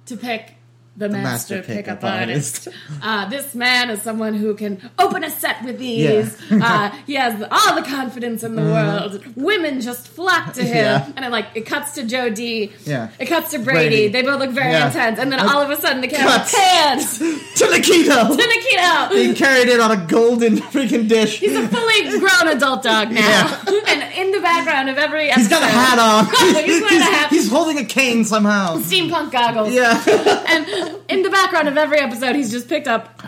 to 0.07 0.17
pick 0.17 0.55
the, 1.01 1.09
master, 1.09 1.63
pickup, 1.63 2.05
artist. 2.05 2.69
Uh, 3.03 3.29
this 3.31 3.55
man 3.55 3.89
is 3.91 4.03
someone 4.03 4.35
who 4.35 4.55
can 4.55 4.91
open 4.99 5.25
a 5.25 5.31
set 5.31 5.65
with 5.65 5.81
ease. 5.83 6.37
Uh, 6.53 6.91
he 7.07 7.15
has 7.15 7.43
all 7.51 7.75
the 7.75 7.83
confidence 7.83 8.43
in 8.43 8.55
the 8.55 8.63
world. 8.63 9.25
Women 9.37 9.81
just 9.81 10.07
flock 10.09 10.53
to 10.55 10.63
him. 10.63 10.77
Yeah. 10.77 11.13
And 11.17 11.25
it 11.25 11.31
like 11.31 11.47
it 11.55 11.65
cuts 11.67 11.93
to 11.93 12.05
Joe 12.05 12.29
D. 12.29 12.71
Yeah. 12.85 13.09
It 13.19 13.27
cuts 13.27 13.53
to 13.53 13.59
Brady. 13.59 13.89
Brady. 13.89 14.09
They 14.09 14.23
both 14.23 14.39
look 14.41 14.51
very 14.51 14.73
Yeah. 14.73 14.89
intense. 14.89 15.19
And 15.19 15.33
then 15.33 15.41
Uh, 15.41 15.49
all 15.51 15.63
of 15.63 15.71
a 15.71 15.81
sudden 15.81 16.01
the 16.03 16.09
camera 16.09 16.33
cuts. 16.33 16.55
pans 16.55 17.19
to 17.19 17.65
Naquito. 17.67 18.37
to 18.37 18.43
Naquito. 18.43 19.17
He 19.17 19.35
carried 19.35 19.69
it 19.69 19.81
on 19.81 19.91
a 19.91 19.97
golden 20.07 20.57
freaking 20.59 21.09
dish. 21.09 21.39
He's 21.41 21.57
a 21.57 21.67
fully 21.69 22.19
grown 22.19 22.49
adult 22.55 22.83
dog 22.83 23.11
now. 23.11 23.21
Yeah. 23.21 23.81
and 23.89 24.13
in 24.19 24.33
the 24.33 24.41
background 24.41 24.91
of 24.91 24.99
every 24.99 25.31
episode, 25.31 25.41
He's 25.41 25.49
got 25.49 25.63
a 25.63 25.67
hat 25.67 25.99
on. 25.99 26.27
He's 26.65 26.83
wearing 26.83 26.99
a 27.01 27.05
hat. 27.05 27.31
he's 27.31 27.49
holding 27.51 27.79
a 27.79 27.85
cane 27.85 28.25
somehow. 28.25 28.77
steampunk 28.79 29.33
goggles. 29.33 29.73
Yeah. 29.73 30.03
And 30.49 30.90
in 31.09 31.23
the 31.23 31.31
background 31.31 31.69
of 31.69 31.77
every 31.77 31.99
episode, 31.99 32.35
he's 32.37 32.51
just 32.51 32.69
picked 32.69 32.89
up 32.89 33.23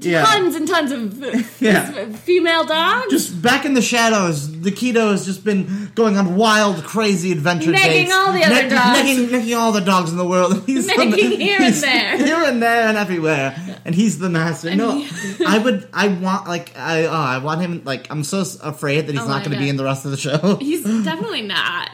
yeah. 0.00 0.24
tons 0.24 0.54
and 0.56 0.66
tons 0.66 0.90
of 0.92 1.60
Yeah. 1.62 2.06
female 2.12 2.64
dogs. 2.64 3.10
Just 3.10 3.40
back 3.40 3.64
in 3.64 3.74
the 3.74 3.82
shadows, 3.82 4.48
Naquito 4.48 5.12
has 5.12 5.24
just 5.24 5.44
been 5.44 5.90
going 5.94 6.16
on 6.16 6.36
wild, 6.36 6.82
crazy 6.84 7.32
adventure 7.32 7.70
Necking 7.70 7.90
dates. 7.90 8.12
all 8.12 8.32
the 8.32 8.42
other 8.44 8.68
dogs. 8.68 8.98
Necking, 8.98 9.30
necking 9.30 9.54
all 9.54 9.72
the 9.72 9.80
dogs 9.80 10.10
in 10.10 10.16
the 10.16 10.26
world. 10.26 10.62
He's 10.66 10.86
the- 10.86 10.92
Necking 10.94 11.40
here 11.40 11.58
and 11.60 11.74
there. 11.74 12.16
Here 12.18 12.36
and 12.44 12.62
there 12.62 12.88
and 12.88 12.96
everywhere. 12.98 13.80
And 13.84 13.94
he's 13.94 14.18
the 14.18 14.30
master. 14.30 14.74
no, 14.74 14.98
he- 15.00 15.44
I 15.44 15.58
would, 15.58 15.88
I 15.92 16.08
want, 16.08 16.48
like, 16.48 16.76
I, 16.76 17.04
oh, 17.04 17.10
I 17.12 17.38
want 17.38 17.60
him, 17.60 17.82
like, 17.84 18.10
I'm 18.10 18.24
so 18.24 18.44
afraid 18.62 19.06
that 19.06 19.12
he's 19.12 19.20
Oh 19.22 19.28
not 19.28 19.44
going 19.44 19.52
to 19.52 19.58
be 19.62 19.68
in 19.68 19.76
the 19.76 19.84
rest 19.84 20.04
of 20.04 20.10
the 20.10 20.16
show. 20.16 20.56
He's 20.56 20.82
definitely 21.04 21.42
not. 21.42 21.90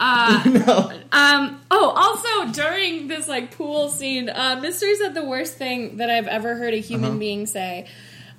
Uh, 0.00 0.42
no. 0.66 0.92
um. 1.12 1.60
Oh, 1.70 1.90
also 1.96 2.52
during 2.52 3.08
this 3.08 3.26
like 3.28 3.56
pool 3.56 3.88
scene, 3.88 4.28
uh, 4.28 4.58
Mystery 4.62 4.94
said 4.96 5.14
the 5.14 5.24
worst 5.24 5.56
thing 5.56 5.96
that 5.98 6.08
I've 6.10 6.26
ever 6.28 6.54
heard 6.56 6.74
a 6.74 6.78
human 6.78 7.10
Uh-huh. 7.10 7.18
being 7.18 7.46
say, 7.46 7.86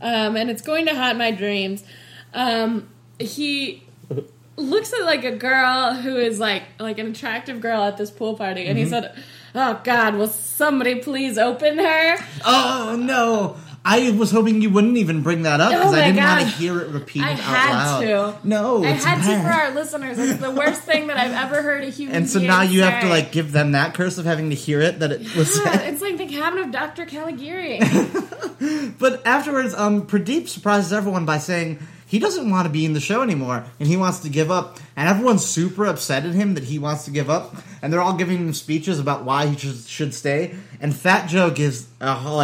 um, 0.02 0.36
and 0.38 0.50
it's 0.50 0.62
going 0.62 0.86
to 0.86 0.96
haunt 0.96 1.18
my 1.18 1.32
dreams. 1.32 1.84
Um, 2.34 2.90
he 3.20 3.84
looks 4.56 4.94
at 4.94 5.04
like 5.04 5.24
a 5.26 5.36
girl 5.36 5.94
who 5.96 6.16
is 6.18 6.40
like 6.40 6.64
like 6.80 6.98
an 7.00 7.08
attractive 7.08 7.60
girl 7.62 7.84
at 7.84 7.98
this 7.98 8.12
pool 8.12 8.36
party, 8.36 8.68
and 8.68 8.78
Mm-hmm. 8.78 8.86
he 8.86 8.90
said, 8.90 9.16
"Oh 9.56 9.82
God, 9.84 10.16
will 10.16 10.28
somebody 10.28 10.96
please 10.96 11.38
open 11.38 11.78
her?" 11.78 12.18
Oh, 12.46 12.96
no. 13.00 13.58
I 13.92 14.12
was 14.12 14.30
hoping 14.30 14.62
you 14.62 14.70
wouldn't 14.70 14.98
even 14.98 15.24
bring 15.24 15.42
that 15.44 15.60
up 15.60 15.72
Oh 15.74 15.78
because 15.78 15.94
I 15.96 16.06
didn't 16.12 16.24
want 16.24 16.42
to 16.42 16.46
hear 16.46 16.80
it 16.80 16.90
repeated 16.90 17.28
I 17.28 17.32
out 17.32 17.40
had 17.40 17.72
loud. 17.72 18.02
to. 18.42 18.48
No, 18.48 18.84
I 18.84 18.90
had 18.90 19.16
to 19.24 19.42
for 19.44 19.50
our 19.50 19.72
listeners. 19.74 20.20
It's 20.20 20.40
the 20.40 20.52
worst 20.52 20.84
thing 20.84 21.08
that 21.08 21.18
I've 21.18 21.32
ever 21.32 21.64
heard 21.64 21.84
a 21.84 21.90
human. 21.90 22.16
And 22.16 22.30
so 22.30 22.40
now 22.40 22.62
you 22.62 22.84
have 22.84 23.02
to 23.02 23.10
like 23.10 23.32
give 23.32 23.52
them 23.52 23.72
that 23.72 23.96
curse 23.96 24.18
of 24.20 24.26
having 24.26 24.52
to 24.52 24.56
hear 24.56 24.80
it 24.80 25.00
that 25.00 25.12
it 25.12 25.36
was 25.36 25.54
said. 25.56 25.92
it's 25.92 26.02
like 26.02 26.18
the 26.18 26.28
cabin 26.28 26.60
of 26.60 26.72
Dr. 26.72 27.06
Caligari. 27.06 27.80
But 29.00 29.26
afterwards, 29.26 29.74
um, 29.74 30.06
Pradeep 30.06 30.50
surprises 30.50 30.92
everyone 30.92 31.26
by 31.26 31.38
saying 31.38 31.80
he 32.06 32.20
doesn't 32.20 32.50
want 32.50 32.66
to 32.66 32.70
be 32.70 32.84
in 32.86 32.92
the 32.94 33.00
show 33.00 33.22
anymore 33.22 33.66
and 33.80 33.88
he 33.88 33.96
wants 33.96 34.20
to 34.20 34.30
give 34.30 34.52
up. 34.52 34.80
And 34.98 35.08
everyone's 35.08 35.46
super 35.46 35.86
upset 35.86 36.26
at 36.26 36.34
him 36.34 36.56
that 36.56 36.66
he 36.66 36.78
wants 36.78 37.06
to 37.06 37.12
give 37.12 37.30
up. 37.30 37.56
And 37.82 37.94
they're 37.94 38.02
all 38.02 38.18
giving 38.18 38.38
him 38.38 38.54
speeches 38.54 39.00
about 39.00 39.24
why 39.24 39.48
he 39.48 39.58
should, 39.58 39.78
should 39.88 40.14
stay. 40.14 40.56
And 40.82 40.94
Fat 40.94 41.28
Joe 41.30 41.50
gives 41.52 41.88
a 42.02 42.14
whole, 42.14 42.36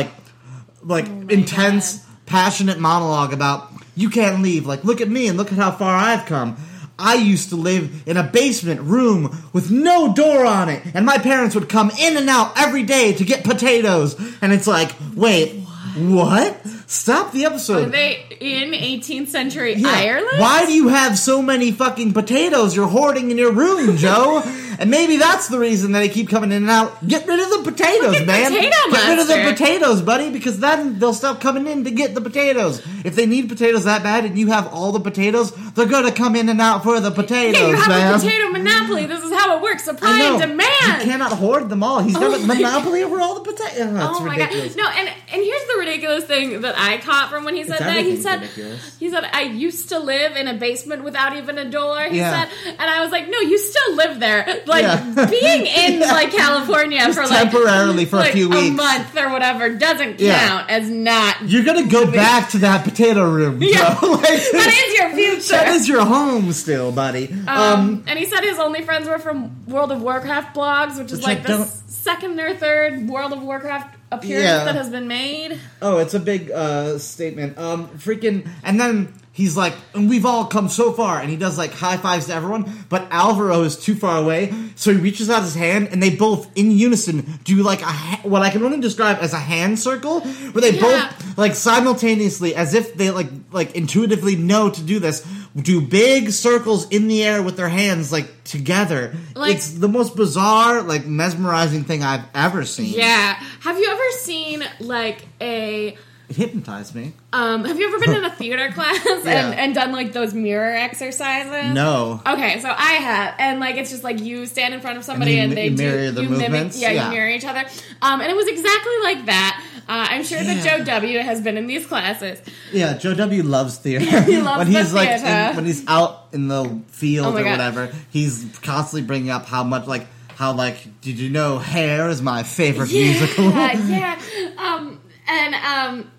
like 0.85 1.05
oh 1.07 1.11
like 1.11 1.31
intense, 1.31 2.05
passionate 2.25 2.79
monologue 2.79 3.33
about 3.33 3.71
you 3.95 4.09
can't 4.09 4.41
leave. 4.41 4.65
Like 4.65 4.83
look 4.83 5.01
at 5.01 5.09
me 5.09 5.27
and 5.27 5.37
look 5.37 5.51
at 5.51 5.57
how 5.57 5.71
far 5.71 5.95
I've 5.95 6.25
come. 6.25 6.57
I 6.97 7.15
used 7.15 7.49
to 7.49 7.57
live 7.57 8.07
in 8.07 8.15
a 8.15 8.23
basement 8.23 8.79
room 8.81 9.37
with 9.51 9.69
no 9.69 10.13
door 10.13 10.45
on 10.45 10.69
it, 10.69 10.81
and 10.93 11.05
my 11.05 11.17
parents 11.17 11.53
would 11.53 11.67
come 11.67 11.89
in 11.99 12.15
and 12.15 12.29
out 12.29 12.53
every 12.57 12.83
day 12.83 13.11
to 13.13 13.25
get 13.25 13.43
potatoes. 13.43 14.15
And 14.41 14.53
it's 14.53 14.65
like, 14.65 14.95
wait, 15.13 15.59
what? 15.97 16.65
Stop 16.87 17.31
the 17.33 17.45
Are 17.45 17.49
episode. 17.49 17.91
they 17.91 18.23
in 18.39 18.71
18th 18.71 19.27
century 19.27 19.73
Yeah. 19.73 19.89
Ireland? 19.89 20.39
Why 20.39 20.65
do 20.65 20.71
you 20.73 20.87
have 20.89 21.17
so 21.19 21.41
many 21.41 21.71
fucking 21.71 22.13
potatoes 22.13 22.75
you're 22.75 22.87
hoarding 22.87 23.29
in 23.31 23.37
your 23.37 23.51
room, 23.51 23.97
Joe? 23.97 24.41
And 24.79 24.89
maybe 24.91 25.17
that's 25.17 25.47
the 25.47 25.59
reason 25.59 25.91
that 25.93 25.99
they 25.99 26.09
keep 26.09 26.29
coming 26.29 26.51
in 26.51 26.63
and 26.63 26.69
out. 26.69 27.05
Get 27.07 27.27
rid 27.27 27.39
of 27.39 27.49
the 27.63 27.71
potatoes, 27.71 28.13
Fucking 28.13 28.25
man. 28.27 28.51
potato 28.51 28.91
get 28.91 29.07
rid 29.09 29.19
of 29.19 29.27
the 29.27 29.51
potatoes, 29.51 30.01
buddy, 30.01 30.29
because 30.31 30.59
then 30.59 30.99
they'll 30.99 31.13
stop 31.13 31.41
coming 31.41 31.67
in 31.67 31.83
to 31.85 31.91
get 31.91 32.13
the 32.15 32.21
potatoes. 32.21 32.81
If 33.03 33.15
they 33.15 33.25
need 33.25 33.49
potatoes 33.49 33.83
that 33.85 34.03
bad 34.03 34.25
and 34.25 34.37
you 34.37 34.47
have 34.47 34.73
all 34.73 34.91
the 34.91 34.99
potatoes, 34.99 35.51
they're 35.73 35.85
gonna 35.85 36.11
come 36.11 36.35
in 36.35 36.49
and 36.49 36.59
out 36.61 36.83
for 36.83 36.99
the 36.99 37.11
potatoes, 37.11 37.59
Yeah, 37.61 37.67
you 37.69 37.75
have 37.75 37.87
man. 37.89 38.13
a 38.15 38.17
potato 38.19 38.49
monopoly. 38.49 39.05
This 39.05 39.23
is 39.23 39.31
how 39.33 39.57
it 39.57 39.61
works. 39.61 39.83
I 39.87 39.91
Supply 39.95 40.19
know. 40.19 40.33
and 40.33 40.41
demand. 40.41 41.03
You 41.03 41.11
cannot 41.11 41.31
hoard 41.33 41.69
them 41.69 41.83
all. 41.83 42.01
He's 42.01 42.13
got 42.15 42.23
Oh 42.31 42.35
a 42.35 42.39
my 42.45 42.55
monopoly 42.55 43.03
over 43.03 43.19
all 43.21 43.35
the 43.35 43.51
potatoes. 43.51 43.87
Oh, 43.89 43.93
that's 43.93 44.19
Oh 44.19 44.25
my 44.25 44.35
ridiculous. 44.35 44.75
god! 44.75 44.81
No, 44.83 44.89
and 44.89 45.09
and 45.09 45.41
here's 45.43 45.67
the 45.67 45.75
ridiculous 45.79 46.23
thing 46.25 46.61
that 46.61 46.75
I 46.77 46.97
caught 46.97 47.29
from 47.29 47.43
when 47.45 47.55
he 47.55 47.63
said 47.63 47.79
that. 47.79 48.03
He 48.03 48.15
said 48.17 48.41
ridiculous. 48.41 48.97
he 48.99 49.09
said 49.09 49.23
I 49.31 49.41
used 49.43 49.89
to 49.89 49.99
live 49.99 50.35
in 50.35 50.47
a 50.47 50.53
basement 50.55 51.03
without 51.03 51.35
even 51.37 51.57
a 51.57 51.69
door. 51.69 51.99
He 52.03 52.17
Yeah. 52.17 52.45
said, 52.45 52.75
and 52.79 52.89
I 52.89 53.01
was 53.01 53.11
like, 53.11 53.29
no, 53.29 53.39
you 53.39 53.57
still 53.57 53.95
live 53.95 54.19
there. 54.19 54.61
Like 54.75 54.83
Yeah. 54.83 55.25
being 55.29 55.65
in 55.65 55.99
like 56.19 56.31
California 56.31 56.99
Just 56.99 57.19
for 57.19 57.25
like 57.27 57.51
temporarily 57.51 58.05
for 58.05 58.17
a 58.17 58.19
like 58.19 58.33
few 58.33 58.49
weeks. 58.49 58.75
month 58.75 59.15
or 59.17 59.29
whatever 59.31 59.69
doesn't 59.75 60.19
Yeah. 60.19 60.47
count 60.47 60.69
as 60.69 60.89
not. 60.89 61.47
You're 61.47 61.63
gonna 61.63 61.87
go 61.87 62.09
back 62.11 62.49
to 62.51 62.57
that 62.59 62.83
potato 62.83 63.29
room, 63.29 63.61
Yeah. 63.61 63.97
Like- 64.01 64.21
that 64.51 64.85
is 64.87 64.99
your 64.99 65.09
future. 65.13 65.51
That 65.51 65.67
is 65.69 65.87
your 65.87 66.03
home 66.05 66.51
still, 66.53 66.91
buddy. 66.91 67.27
Um, 67.47 67.75
Um, 67.75 68.03
and 68.07 68.17
he 68.19 68.25
said 68.25 68.43
his 68.43 68.57
only 68.59 68.81
friends 68.81 69.07
were 69.07 69.19
from 69.19 69.65
World 69.67 69.91
of 69.91 70.01
Warcraft 70.01 70.55
blogs, 70.55 70.97
which 70.97 71.11
is 71.11 71.19
Which 71.19 71.27
like 71.27 71.43
the 71.45 71.65
second 71.87 72.39
or 72.39 72.55
third 72.55 73.07
World 73.09 73.33
of 73.33 73.41
Warcraft 73.41 73.95
appearance 74.11 74.43
Yeah. 74.45 74.63
that 74.65 74.75
has 74.75 74.89
been 74.89 75.07
made. 75.07 75.59
oh, 75.81 75.97
it's 75.97 76.13
a 76.13 76.19
big 76.19 76.51
uh, 76.51 76.97
statement. 76.99 77.57
Um, 77.57 77.87
freaking, 77.97 78.47
and 78.63 78.79
then 78.79 79.13
he's 79.35 79.55
like, 79.55 79.73
and 79.93 80.09
we've 80.09 80.25
all 80.25 80.45
come 80.45 80.69
so 80.69 80.91
far, 80.93 81.19
and 81.19 81.29
he 81.29 81.35
does 81.37 81.57
like 81.57 81.71
high 81.73 81.97
fives 81.97 82.25
to 82.27 82.33
everyone, 82.33 82.85
but 82.89 83.05
Alvaro 83.11 83.61
is 83.63 83.77
too 83.77 83.93
far 83.93 84.17
away, 84.17 84.51
so 84.75 84.91
he 84.91 84.97
reaches 84.99 85.29
out 85.29 85.43
his 85.43 85.53
hand, 85.55 85.89
and 85.91 86.01
they 86.01 86.09
both 86.09 86.49
in 86.55 86.71
unison 86.71 87.39
do 87.43 87.57
like 87.61 87.81
a 87.81 87.85
ha- 87.85 88.21
what 88.23 88.41
I 88.41 88.49
can 88.49 88.63
only 88.63 88.79
describe 88.79 89.17
as 89.21 89.33
a 89.33 89.37
hand 89.39 89.77
circle, 89.77 90.21
where 90.21 90.61
they 90.61 90.71
Yeah. 90.71 90.81
both 91.11 91.37
like 91.37 91.53
simultaneously, 91.53 92.55
as 92.55 92.73
if 92.73 92.95
they 92.95 93.11
like 93.11 93.27
like 93.51 93.75
intuitively 93.75 94.35
know 94.35 94.69
to 94.69 94.81
do 94.81 94.99
this, 94.99 95.21
do 95.55 95.79
big 95.81 96.31
circles 96.31 96.87
in 96.89 97.07
the 97.07 97.23
air 97.23 97.43
with 97.43 97.57
their 97.57 97.69
hands 97.69 98.11
like 98.11 98.43
together. 98.45 99.13
Like- 99.35 99.55
it's 99.55 99.69
the 99.69 99.87
most 99.89 100.15
bizarre, 100.15 100.81
like 100.81 101.05
mesmerizing 101.05 101.83
thing 101.83 102.03
I've 102.03 102.23
ever 102.33 102.65
seen. 102.65 102.93
Yeah. 102.97 103.37
Have 103.61 103.77
you 103.77 103.87
ever 103.89 104.11
seen 104.19 104.63
like 104.79 105.25
a 105.41 105.97
It 106.29 106.35
hypnotized 106.37 106.95
me. 106.95 107.13
um 107.33 107.63
have 107.65 107.77
you 107.79 107.87
ever 107.87 107.99
been 107.99 108.15
in 108.15 108.25
a 108.25 108.31
theater 108.31 108.71
class 108.71 108.99
Yeah. 109.05 109.47
and, 109.51 109.59
and 109.59 109.75
done 109.75 109.91
like 109.91 110.11
those 110.13 110.33
mirror 110.33 110.73
exercises? 110.73 111.73
No. 111.73 112.21
Okay, 112.25 112.59
so 112.61 112.69
I 112.69 112.93
have, 112.93 113.35
and 113.37 113.59
like 113.59 113.75
it's 113.75 113.91
just 113.91 114.03
like 114.03 114.19
you 114.19 114.45
stand 114.45 114.73
in 114.73 114.79
front 114.81 114.97
of 114.97 115.03
somebody 115.03 115.37
And 115.37 115.51
and, 115.51 115.51
you 115.71 115.77
they 115.77 115.83
mi- 115.85 115.91
do 116.07 116.11
the 116.11 116.23
you 116.23 116.29
movements? 116.29 116.51
mimic, 116.79 116.81
yeah, 116.81 116.91
Yeah. 116.91 117.05
you 117.09 117.15
mirror 117.15 117.29
each 117.29 117.45
other. 117.45 117.63
Um, 118.01 118.21
and 118.21 118.29
it 118.31 118.35
was 118.35 118.47
exactly 118.47 118.93
like 119.03 119.25
that. 119.27 119.63
Uh, 119.87 120.07
I'm 120.09 120.23
sure 120.23 120.43
that 120.43 120.63
Joe 120.65 120.83
W 120.83 121.19
has 121.19 121.41
been 121.41 121.57
in 121.57 121.67
these 121.67 121.85
classes. 121.85 122.41
Yeah, 122.73 122.97
Joe 122.97 123.13
W 123.13 123.43
loves 123.43 123.77
theater. 123.77 124.05
He 124.23 124.41
loves 124.41 124.57
when 124.65 124.73
the 124.73 124.79
he's 124.79 124.93
like 124.93 125.09
theater. 125.21 125.49
in, 125.51 125.55
when 125.57 125.65
he's 125.65 125.87
out 125.87 126.27
in 126.33 126.47
the 126.47 126.81
field 126.87 127.27
Oh 127.27 127.37
or 127.37 127.43
God. 127.43 127.51
whatever, 127.51 127.91
he's 128.09 128.45
constantly 128.63 129.05
bringing 129.05 129.29
up 129.29 129.45
how 129.45 129.63
much 129.63 129.85
like 129.85 130.07
how 130.29 130.53
like 130.53 130.77
did 131.01 131.19
you 131.19 131.29
know 131.29 131.59
Hair 131.59 132.09
is 132.09 132.21
my 132.23 132.41
favorite 132.41 132.91
musical? 132.91 133.45
Yeah, 133.51 133.77
yeah. 133.87 134.51
Um, 134.57 134.99
and 135.27 135.55
um, 135.55 136.11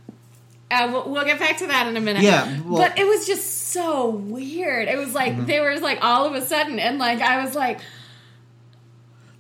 uh, 0.71 0.89
we'll, 0.93 1.11
we'll 1.11 1.25
get 1.25 1.39
back 1.39 1.59
to 1.59 1.67
that 1.69 1.87
in 1.87 1.97
a 1.97 2.01
minute. 2.01 2.23
Yeah, 2.23 2.45
well- 2.45 2.53
Mm-hmm. 2.57 2.75
but 2.77 2.99
it 2.99 3.07
was 3.07 3.27
just 3.27 3.69
so 3.69 4.09
weird. 4.11 4.89
It 4.89 4.97
was 4.99 5.15
like 5.15 5.47
they 5.47 5.61
were 5.61 5.79
like 5.79 5.99
all 6.03 6.27
of 6.27 6.35
a 6.35 6.43
sudden, 6.45 6.79
and 6.79 6.99
like 6.99 7.21
I 7.21 7.45
was 7.45 7.55
like, 7.55 7.81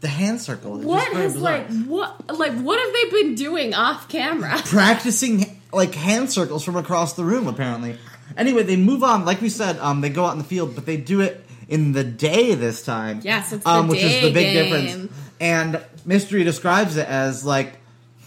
the 0.01 0.09
hand 0.09 0.41
circle. 0.41 0.79
is 0.81 0.85
what 0.87 1.13
has 1.13 1.37
like 1.37 1.69
what 1.87 2.37
like 2.37 2.53
what 2.59 2.79
have 2.79 2.93
they 2.93 3.23
been 3.23 3.35
doing 3.35 3.75
off 3.75 4.09
camera? 4.09 4.57
practicing 4.67 5.61
like 5.73 5.95
hand 5.95 6.31
circles 6.31 6.63
from 6.65 6.77
across 6.77 7.15
the 7.15 7.25
room 7.25 7.47
apparently 7.49 7.99
anyway 8.37 8.63
they 8.63 8.77
move 8.77 9.03
on 9.03 9.25
like 9.25 9.41
we 9.41 9.49
said 9.49 9.79
um 9.79 10.01
they 10.01 10.09
go 10.11 10.25
out 10.25 10.33
in 10.33 10.39
the 10.39 10.45
field 10.45 10.75
but 10.75 10.87
they 10.87 10.97
do 10.97 11.21
it 11.21 11.45
in 11.69 11.93
the 11.93 12.05
day 12.05 12.55
this 12.55 12.85
time 12.85 13.21
Yes, 13.25 13.53
it's 13.53 13.65
the 13.65 13.71
um 13.71 13.89
which 13.89 14.03
is 14.03 14.23
the 14.23 14.33
big 14.33 14.53
game. 14.55 14.71
difference 14.95 15.13
and 15.41 15.85
mystery 16.05 16.45
describes 16.45 16.97
it 16.97 17.07
as 17.09 17.45
like 17.45 17.79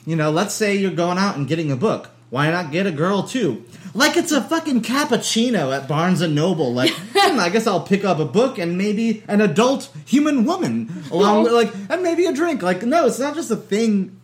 you 0.06 0.16
know 0.16 0.32
let's 0.32 0.54
say 0.54 0.76
you're 0.76 0.92
going 0.92 1.18
out 1.18 1.38
and 1.38 1.48
getting 1.48 1.72
a 1.72 1.76
book 1.78 2.10
why 2.30 2.50
not 2.52 2.72
get 2.72 2.86
a 2.86 2.92
girl 2.92 3.24
too 3.24 3.64
like 3.94 4.18
it's 4.18 4.32
a 4.32 4.42
fucking 4.42 4.82
cappuccino 4.82 5.76
at 5.76 5.88
Barnes 5.88 6.22
and 6.22 6.36
Noble. 6.36 6.74
Like, 6.74 6.92
hmm, 7.16 7.40
I 7.40 7.50
guess 7.50 7.68
I'll 7.68 7.82
pick 7.82 8.06
up 8.06 8.20
a 8.20 8.26
book 8.26 8.58
and 8.58 8.78
maybe 8.78 9.24
an 9.28 9.42
adult 9.42 9.92
human 10.06 10.46
woman 10.46 11.04
along 11.12 11.44
with 11.44 11.54
like, 11.54 11.74
and 11.90 12.04
maybe 12.04 12.26
a 12.26 12.34
drink. 12.34 12.62
Like, 12.62 12.84
no, 12.84 13.08
it's 13.08 13.20
not 13.20 13.36
just 13.36 13.52
a 13.52 13.56
thing 13.56 14.19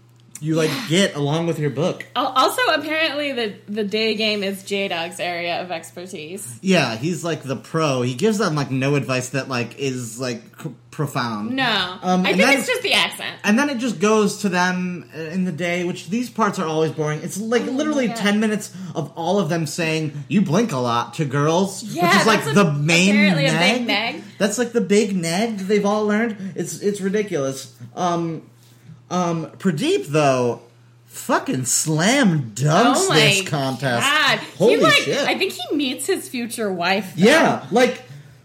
you 0.46 0.56
like 0.56 0.70
get 0.90 1.16
along 1.16 1.48
with 1.48 1.58
your 1.60 1.70
book. 1.72 2.06
Also, 2.16 2.62
apparently, 2.74 3.32
the 3.32 3.56
the 3.68 3.84
day 3.84 4.16
game 4.16 4.44
is 4.44 4.64
J 4.64 4.88
Dog's 4.88 5.20
area 5.20 5.62
of 5.64 5.72
expertise. 5.72 6.60
Yeah, 6.62 6.96
he's 6.96 7.24
like 7.24 7.44
the 7.44 7.56
pro. 7.56 8.02
He 8.04 8.14
gives 8.14 8.38
them 8.38 8.56
like 8.56 8.72
no 8.72 8.96
advice 8.96 9.30
that 9.30 9.50
like 9.50 9.78
is 9.80 10.20
like 10.20 10.42
c- 10.62 10.72
profound. 10.92 11.52
No, 11.56 11.98
Um, 12.02 12.22
I 12.22 12.30
think 12.34 12.38
then- 12.38 12.58
it's 12.60 12.68
just 12.68 12.82
the 12.84 12.94
accent. 12.94 13.36
And 13.44 13.60
then 13.60 13.70
it 13.70 13.80
just 13.80 14.00
goes 14.00 14.38
to 14.44 14.50
them 14.50 15.10
uh, 15.14 15.20
in 15.20 15.44
the 15.44 15.52
day, 15.52 15.84
which 15.84 16.10
these 16.10 16.30
parts 16.30 16.58
are 16.60 16.66
always 16.66 16.92
boring. 16.92 17.20
It's 17.22 17.38
like 17.38 17.64
Oh 17.64 17.72
literally 17.72 18.08
God. 18.08 18.16
10 18.16 18.40
minutes 18.40 18.72
of 18.96 19.12
all 19.18 19.40
of 19.40 19.50
them 19.50 19.66
saying, 19.68 20.24
You 20.30 20.42
blink 20.42 20.72
a 20.72 20.78
lot 20.78 21.16
to 21.16 21.25
girls. 21.25 21.84
Yeah, 21.84 22.08
which 22.08 22.22
is 22.22 22.28
like 22.28 22.44
the 22.54 22.68
a- 22.68 22.74
main 22.74 23.16
neg. 23.16 23.78
big 23.78 23.88
neg. 23.88 24.24
That's 24.38 24.58
like 24.58 24.72
the 24.72 24.82
big 24.82 25.16
neg 25.16 25.58
they've 25.60 25.86
all 25.86 26.06
learned. 26.06 26.54
It's 26.56 26.80
it's 26.82 27.02
ridiculous. 27.02 27.74
Um, 27.96 28.44
um, 29.10 29.48
Pradeep, 29.58 30.08
though, 30.08 30.62
fucking 31.06 31.66
slam 31.66 32.52
dunks 32.52 32.96
oh 32.98 33.10
my 33.10 33.20
this 33.20 33.48
contest. 33.48 34.02
God. 34.02 34.40
Holy 34.58 34.76
he, 34.76 34.82
like, 34.82 34.94
shit. 34.94 35.28
I 35.28 35.38
think 35.38 35.54
he 35.54 35.76
meets 35.76 36.06
his 36.06 36.28
future 36.30 36.72
wife. 36.72 37.16
though. 37.16 37.26
Yeah, 37.26 37.66
like 37.72 38.04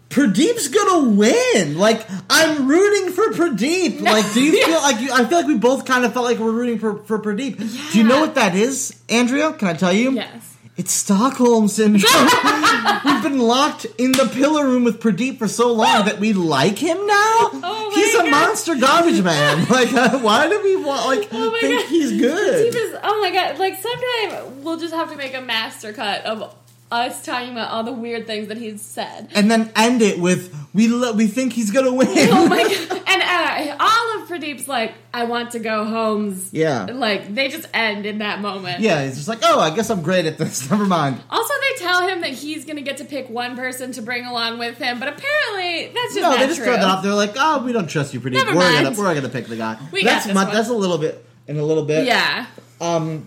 Pradeep's 0.08 0.68
gonna 0.68 1.10
win. 1.10 1.78
Like 1.78 2.06
I'm 2.28 2.66
rooting 2.66 3.12
for 3.12 3.30
Pradeep. 3.30 4.00
No. 4.00 4.12
Like, 4.12 4.32
do 4.32 4.42
you 4.42 4.52
feel 4.66 4.80
like 4.80 5.00
you? 5.00 5.12
I 5.12 5.24
feel 5.24 5.38
like 5.38 5.46
we 5.46 5.56
both 5.56 5.84
kind 5.84 6.04
of 6.04 6.12
felt 6.12 6.24
like 6.24 6.38
we're 6.38 6.50
rooting 6.50 6.78
for 6.78 6.98
for 7.04 7.18
Pradeep. 7.18 7.58
Do 7.92 7.98
you 7.98 8.04
know 8.04 8.20
what 8.20 8.34
that 8.34 8.54
is, 8.54 8.94
Andrea? 9.08 9.52
Can 9.52 9.68
I 9.68 9.74
tell 9.74 9.92
you? 9.92 10.12
Yes. 10.12 10.56
It's 10.80 10.92
Stockholm 10.92 11.68
syndrome. 11.68 12.10
We've 13.04 13.22
been 13.22 13.38
locked 13.38 13.84
in 13.98 14.12
the 14.12 14.30
pillar 14.32 14.64
room 14.64 14.82
with 14.82 14.98
Pradeep 14.98 15.36
for 15.36 15.46
so 15.46 15.70
long 15.74 16.06
that 16.06 16.18
we 16.18 16.32
like 16.32 16.78
him 16.78 16.96
now. 17.06 17.50
Oh 17.52 17.90
my 17.94 17.94
he's 17.94 18.14
a 18.14 18.18
God. 18.22 18.30
monster 18.30 18.74
garbage 18.76 19.22
man. 19.22 19.66
Like, 19.70 19.92
uh, 19.92 20.18
why 20.20 20.48
do 20.48 20.58
we 20.62 20.76
want 20.76 21.04
like 21.04 21.28
Oh 21.32 21.54
think 21.60 21.80
God. 21.80 21.88
he's 21.90 22.18
good? 22.18 22.74
Was, 22.74 23.00
oh 23.04 23.20
my 23.20 23.30
god! 23.30 23.58
Like 23.58 23.74
sometime 23.78 24.62
we'll 24.64 24.78
just 24.78 24.94
have 24.94 25.10
to 25.10 25.16
make 25.16 25.34
a 25.34 25.42
master 25.42 25.92
cut 25.92 26.24
of 26.24 26.54
us 26.90 27.24
talking 27.24 27.50
about 27.52 27.70
all 27.70 27.84
the 27.84 27.92
weird 27.92 28.26
things 28.26 28.48
that 28.48 28.56
he's 28.56 28.82
said. 28.82 29.28
and 29.34 29.50
then 29.50 29.70
end 29.76 30.02
it 30.02 30.18
with 30.18 30.54
we 30.74 30.88
lo- 30.88 31.12
we 31.12 31.26
think 31.26 31.52
he's 31.52 31.70
gonna 31.70 31.92
win. 31.92 32.08
Oh 32.32 32.46
my 32.48 32.62
god! 32.88 33.02
And 33.06 33.22
uh, 33.22 33.76
all 33.84 34.22
of 34.22 34.28
Pradeep's 34.28 34.66
like, 34.68 34.94
"I 35.12 35.24
want 35.24 35.50
to 35.52 35.58
go 35.58 35.84
home's." 35.84 36.52
Yeah. 36.52 36.86
Like 36.92 37.34
they 37.34 37.48
just 37.48 37.68
end 37.74 38.06
in 38.06 38.18
that 38.18 38.40
moment. 38.40 38.80
Yeah, 38.80 39.04
he's 39.04 39.16
just 39.16 39.28
like, 39.28 39.40
oh, 39.42 39.58
I 39.60 39.74
guess 39.74 39.90
I'm 39.90 40.02
great 40.02 40.26
at 40.26 40.38
this. 40.38 40.70
Never 40.70 40.86
mind. 40.86 41.20
Also, 41.30 41.52
they 41.60 41.82
tell 41.84 42.08
him 42.08 42.20
that 42.22 42.30
he's 42.30 42.64
to 42.64 42.80
get 42.80 42.96
to 42.98 43.04
pick 43.04 43.28
one 43.28 43.56
person 43.56 43.90
to 43.92 44.02
bring 44.02 44.24
along 44.24 44.58
with 44.58 44.78
him, 44.78 44.98
but 45.00 45.08
apparently 45.08 45.92
that's 45.92 46.14
just 46.14 46.20
No, 46.20 46.36
they 46.36 46.46
just 46.46 46.56
true. 46.56 46.66
throw 46.66 46.74
that 46.76 46.84
off. 46.84 47.02
They're 47.02 47.12
like, 47.14 47.32
oh, 47.36 47.64
we 47.64 47.72
don't 47.72 47.88
trust 47.88 48.14
you, 48.14 48.20
Pradeep. 48.20 48.32
Never 48.34 48.50
we're 48.52 48.60
mind. 48.72 48.84
gonna 48.84 48.98
we're 48.98 49.14
gonna 49.14 49.28
pick 49.28 49.46
the 49.46 49.56
guy. 49.56 49.76
We 49.92 50.04
that's 50.04 50.26
got 50.26 50.34
this 50.34 50.44
one. 50.44 50.54
that's 50.54 50.68
a 50.68 50.74
little 50.74 50.98
bit 50.98 51.24
in 51.48 51.58
a 51.58 51.64
little 51.64 51.84
bit. 51.84 52.06
Yeah. 52.06 52.46
Um, 52.80 53.26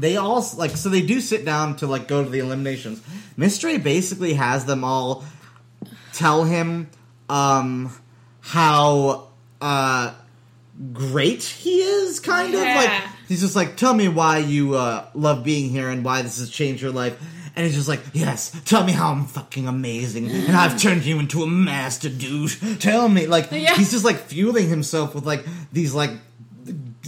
they 0.00 0.16
all 0.16 0.44
like 0.56 0.72
so 0.76 0.88
they 0.88 1.02
do 1.02 1.20
sit 1.20 1.44
down 1.44 1.76
to 1.76 1.86
like 1.86 2.08
go 2.08 2.22
to 2.24 2.30
the 2.30 2.38
eliminations. 2.38 3.02
Mystery 3.36 3.78
basically 3.78 4.34
has 4.34 4.64
them 4.64 4.84
all 4.84 5.24
tell 6.12 6.44
him 6.44 6.88
um 7.28 7.92
how 8.40 9.28
uh 9.60 10.12
great 10.92 11.42
he 11.42 11.80
is 11.80 12.20
kind 12.20 12.54
of 12.54 12.60
like 12.60 12.90
he's 13.28 13.40
just 13.40 13.56
like 13.56 13.76
tell 13.76 13.92
me 13.94 14.08
why 14.08 14.38
you 14.38 14.74
uh 14.74 15.04
love 15.14 15.44
being 15.44 15.70
here 15.70 15.88
and 15.88 16.04
why 16.04 16.22
this 16.22 16.38
has 16.38 16.50
changed 16.50 16.80
your 16.82 16.92
life 16.92 17.20
and 17.56 17.66
he's 17.66 17.74
just 17.74 17.88
like, 17.88 18.00
yes, 18.12 18.52
tell 18.66 18.84
me 18.84 18.92
how 18.92 19.10
I'm 19.10 19.24
fucking 19.24 19.66
amazing, 19.66 20.30
and 20.30 20.56
I've 20.56 20.78
turned 20.80 21.04
you 21.04 21.18
into 21.18 21.42
a 21.42 21.46
master 21.48 22.08
douche. 22.08 22.56
Tell 22.78 23.08
me, 23.08 23.26
like, 23.26 23.50
Yeah. 23.50 23.74
he's 23.74 23.90
just 23.90 24.04
like 24.04 24.18
fueling 24.18 24.68
himself 24.68 25.12
with 25.12 25.26
like 25.26 25.44
these 25.72 25.92
like 25.92 26.10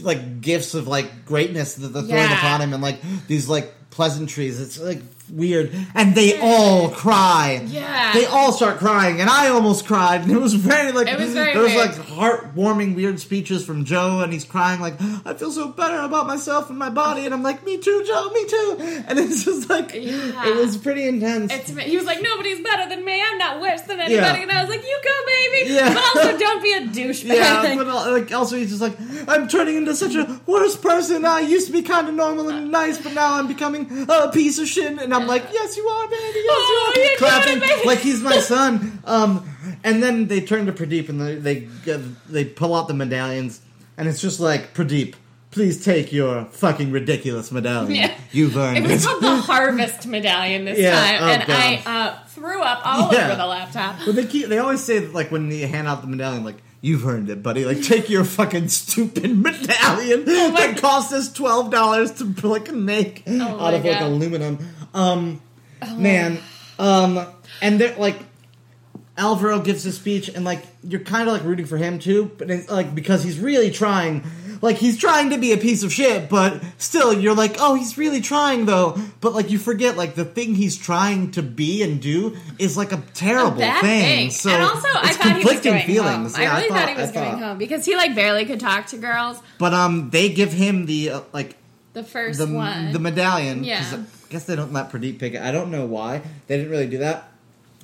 like 0.02 0.40
gifts 0.40 0.74
of 0.74 0.86
like 0.88 1.24
greatness 1.24 1.74
that 1.74 1.88
they're 1.88 2.02
throwing 2.02 2.14
Yeah. 2.30 2.38
upon 2.38 2.60
him 2.60 2.72
and 2.72 2.82
like 2.82 3.00
these 3.26 3.48
like 3.48 3.72
pleasantries. 3.90 4.60
It's 4.60 4.78
like 4.80 5.00
weird. 5.30 5.72
And 5.94 6.14
they 6.14 6.38
all 6.40 6.90
cry. 6.90 7.62
Yeah. 7.66 8.12
They 8.12 8.26
all 8.26 8.52
start 8.52 8.78
crying 8.78 9.20
and 9.20 9.30
I 9.30 9.48
almost 9.48 9.86
cried 9.86 10.22
and 10.22 10.30
it 10.36 10.38
was 10.40 10.54
very 10.54 10.92
like 10.92 11.08
It 11.08 11.18
was 11.18 11.32
very 11.32 11.52
there 11.54 11.62
was 11.62 11.72
weird. 11.74 11.88
like 11.96 12.06
heartwarming 12.06 12.94
weird 12.94 13.20
speeches 13.20 13.64
from 13.64 13.84
Joe 13.84 14.20
and 14.20 14.32
he's 14.32 14.44
crying 14.44 14.80
like 14.80 14.94
I 15.24 15.34
feel 15.34 15.50
so 15.50 15.68
better 15.68 16.00
about 16.00 16.26
myself 16.26 16.70
and 16.70 16.78
my 16.78 16.90
body 16.90 17.24
and 17.24 17.34
I'm 17.34 17.42
like 17.42 17.64
me 17.64 17.78
too 17.78 18.04
Joe 18.06 18.30
me 18.30 18.46
too 18.46 18.76
and 19.08 19.18
it's 19.18 19.44
just 19.44 19.68
like 19.70 19.94
Yeah. 19.94 20.48
it 20.48 20.56
was 20.56 20.76
pretty 20.76 21.06
intense. 21.06 21.52
It's, 21.52 21.70
he 21.78 21.96
was 21.96 22.06
like, 22.06 22.22
nobody's 22.22 22.60
better 22.62 22.88
than 22.88 23.04
me. 23.04 23.22
I'm 23.22 23.38
not 23.38 23.60
worse 23.60 23.82
than 23.82 24.00
anybody. 24.00 24.14
Yeah. 24.38 24.42
And 24.42 24.50
I 24.52 24.60
was 24.62 24.70
like, 24.70 24.82
you 24.82 25.00
go, 25.02 25.26
baby. 25.26 25.72
Yeah. 25.74 25.94
But 25.94 26.16
also, 26.16 26.38
don't 26.38 26.62
be 26.62 26.72
a 26.72 26.80
douchebag. 26.80 27.30
Yeah, 27.40 27.74
but 27.76 27.86
uh, 27.88 28.10
like 28.12 28.32
also 28.32 28.56
he's 28.56 28.70
just 28.70 28.80
like 28.82 28.96
I'm 29.28 29.48
turning 29.48 29.76
into 29.76 29.94
such 29.94 30.14
a 30.14 30.40
worse 30.46 30.76
person. 30.76 31.24
I 31.24 31.40
used 31.40 31.66
to 31.68 31.72
be 31.72 31.82
kind 31.82 32.08
of 32.08 32.14
normal 32.14 32.48
and 32.48 32.70
nice, 32.70 32.98
but 33.00 33.14
now 33.14 33.34
I'm 33.34 33.46
becoming 33.46 34.06
a 34.08 34.30
piece 34.30 34.58
of 34.58 34.66
shit. 34.68 34.98
And 34.98 35.12
I'm 35.14 35.19
like, 35.26 35.44
yes, 35.52 35.76
you 35.76 35.86
are, 35.86 36.08
baby. 36.08 36.22
Yes, 36.36 36.44
Oh, 36.48 36.92
you 36.96 37.02
are. 37.02 37.16
Clapping 37.18 37.56
it, 37.56 37.60
baby. 37.60 37.86
like 37.86 37.98
he's 37.98 38.20
my 38.22 38.38
son. 38.38 39.00
Um, 39.04 39.48
and 39.84 40.02
then 40.02 40.26
they 40.28 40.40
turn 40.40 40.66
to 40.66 40.72
Pradeep 40.72 41.08
and 41.08 41.20
they 41.20 41.60
they, 41.60 41.98
they 42.28 42.44
pull 42.44 42.74
out 42.74 42.88
the 42.88 42.94
medallions, 42.94 43.60
and 43.96 44.08
it's 44.08 44.20
just 44.20 44.40
like 44.40 44.74
Pradeep. 44.74 45.14
Please 45.50 45.84
take 45.84 46.12
your 46.12 46.44
fucking 46.44 46.92
ridiculous 46.92 47.50
medallion. 47.50 47.92
Yeah. 47.96 48.14
You've 48.30 48.56
earned 48.56 48.76
It 48.78 48.84
it. 48.84 48.90
was 48.90 49.04
called 49.04 49.20
the 49.20 49.36
Harvest 49.36 50.06
Medallion 50.06 50.64
this 50.64 50.78
Yeah, 50.78 50.92
time, 50.94 51.22
oh, 51.22 51.26
and 51.32 51.44
God. 51.44 51.56
I 51.56 51.82
uh, 51.86 52.24
threw 52.28 52.62
up 52.62 52.82
all 52.86 53.12
Yeah. 53.12 53.26
over 53.26 53.34
the 53.36 53.46
laptop. 53.46 53.96
But 54.06 54.14
they 54.14 54.26
keep 54.26 54.46
they 54.46 54.58
always 54.58 54.80
say 54.80 55.00
that, 55.00 55.12
like 55.12 55.32
when 55.32 55.50
you 55.50 55.66
hand 55.66 55.88
out 55.88 56.02
the 56.02 56.06
medallion, 56.06 56.44
like 56.44 56.58
you've 56.82 57.04
earned 57.04 57.30
it, 57.30 57.42
buddy. 57.42 57.64
Like 57.64 57.82
take 57.82 58.08
your 58.08 58.22
fucking 58.22 58.68
stupid 58.68 59.36
medallion 59.42 60.22
Oh 60.28 60.52
that 60.56 60.76
cost 60.78 61.12
us 61.12 61.32
twelve 61.32 61.72
dollars 61.72 62.12
to 62.12 62.24
like 62.46 62.70
make 62.72 63.24
Oh 63.26 63.42
out 63.66 63.74
of 63.74 63.82
like 63.84 63.98
God. 63.98 64.02
Oh. 64.02 64.06
aluminum. 64.06 64.58
Um, 64.94 65.40
man, 65.96 66.38
um, 66.78 67.26
and 67.62 67.80
they're 67.80 67.96
like. 67.96 68.16
Alvaro 69.18 69.60
gives 69.60 69.84
a 69.84 69.92
speech, 69.92 70.30
and 70.30 70.46
like 70.46 70.62
you're 70.82 71.00
kind 71.00 71.28
of 71.28 71.34
like 71.34 71.44
rooting 71.44 71.66
for 71.66 71.76
him 71.76 71.98
too, 71.98 72.30
but 72.38 72.50
it's, 72.50 72.70
like 72.70 72.94
because 72.94 73.22
he's 73.22 73.38
really 73.38 73.70
trying, 73.70 74.24
like 74.62 74.76
he's 74.76 74.96
trying 74.96 75.28
to 75.30 75.36
be 75.36 75.52
a 75.52 75.58
piece 75.58 75.82
of 75.82 75.92
shit, 75.92 76.30
but 76.30 76.62
still 76.78 77.12
you're 77.12 77.34
like, 77.34 77.56
oh, 77.58 77.74
he's 77.74 77.98
really 77.98 78.22
trying 78.22 78.64
though. 78.64 78.96
But 79.20 79.34
like 79.34 79.50
you 79.50 79.58
forget, 79.58 79.98
like 79.98 80.14
the 80.14 80.24
thing 80.24 80.54
he's 80.54 80.74
trying 80.74 81.32
to 81.32 81.42
be 81.42 81.82
and 81.82 82.00
do 82.00 82.38
is 82.58 82.78
like 82.78 82.92
a 82.92 83.02
terrible 83.12 83.58
Bad 83.58 83.82
thing. 83.82 84.00
thing. 84.02 84.30
So 84.30 84.48
and 84.50 84.62
also, 84.62 84.88
I 84.90 85.12
thought 85.12 85.36
he 85.36 85.44
was 85.44 85.60
going 85.60 85.84
feelings. 85.84 86.34
home. 86.36 86.42
Yeah, 86.42 86.54
I 86.54 86.56
really 86.60 86.68
thought, 86.70 86.88
he 86.88 86.94
I 86.94 87.00
was 87.02 87.12
going 87.12 87.30
thought- 87.32 87.38
home 87.40 87.58
because 87.58 87.84
he 87.84 87.96
like 87.96 88.14
barely 88.14 88.46
could 88.46 88.60
talk 88.60 88.86
to 88.86 88.96
girls. 88.96 89.38
But 89.58 89.74
um, 89.74 90.08
they 90.08 90.30
give 90.30 90.50
him 90.52 90.86
the 90.86 91.10
uh, 91.10 91.20
like 91.34 91.56
The 91.92 92.04
first 92.04 92.38
the 92.38 92.46
one. 92.46 92.92
the 92.92 93.00
medallion. 93.00 93.64
Yeah. 93.64 93.84
I 94.30 94.32
guess 94.32 94.44
they 94.44 94.54
don't 94.54 94.72
let 94.72 94.92
Pradeep 94.92 95.18
pick 95.18 95.34
it. 95.34 95.42
I 95.42 95.50
don't 95.50 95.72
know 95.72 95.86
why 95.86 96.22
they 96.46 96.56
didn't 96.56 96.70
really 96.70 96.86
do 96.86 96.98
that. 96.98 97.32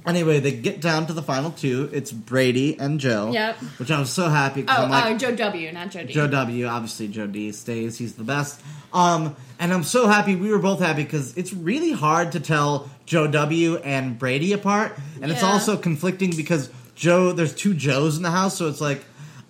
Anyway, 0.07 0.39
they 0.39 0.53
get 0.53 0.81
down 0.81 1.09
to 1.09 1.13
the 1.13 1.23
final 1.23 1.51
two. 1.51 1.91
It's 1.93 2.13
Brady 2.13 2.79
and 2.79 3.01
Joe. 3.01 3.33
Yep. 3.33 3.57
Which 3.81 3.91
I 3.91 3.99
was 3.99 4.11
so 4.11 4.29
happy 4.29 4.65
oh, 4.69 4.85
I'm 4.85 4.91
like, 4.91 5.17
uh, 5.17 5.19
Joe 5.19 5.35
W, 5.35 5.73
not 5.73 5.91
Joe 5.91 6.05
D. 6.05 6.13
Joe 6.13 6.29
W. 6.29 6.67
Obviously, 6.67 7.09
Joe 7.09 7.27
D 7.27 7.51
stays. 7.51 7.99
He's 7.99 8.15
the 8.15 8.23
best. 8.23 8.61
Um, 8.93 9.35
and 9.59 9.73
I'm 9.73 9.83
so 9.83 10.07
happy. 10.07 10.37
We 10.37 10.53
were 10.53 10.61
both 10.61 10.79
happy 10.79 11.03
because 11.03 11.37
it's 11.37 11.53
really 11.53 11.91
hard 11.91 12.31
to 12.33 12.41
tell 12.41 12.89
Joe 13.07 13.27
W. 13.27 13.79
and 13.79 14.17
Brady 14.17 14.53
apart, 14.53 14.97
and 15.21 15.33
it's 15.33 15.43
also 15.43 15.77
conflicting 15.77 16.37
because 16.37 16.71
Joe. 16.95 17.33
There's 17.33 17.53
two 17.53 17.75
Joes 17.75 18.17
in 18.17 18.23
the 18.23 18.31
house, 18.31 18.57
so 18.57 18.69
it's 18.69 18.81
like. 18.81 19.05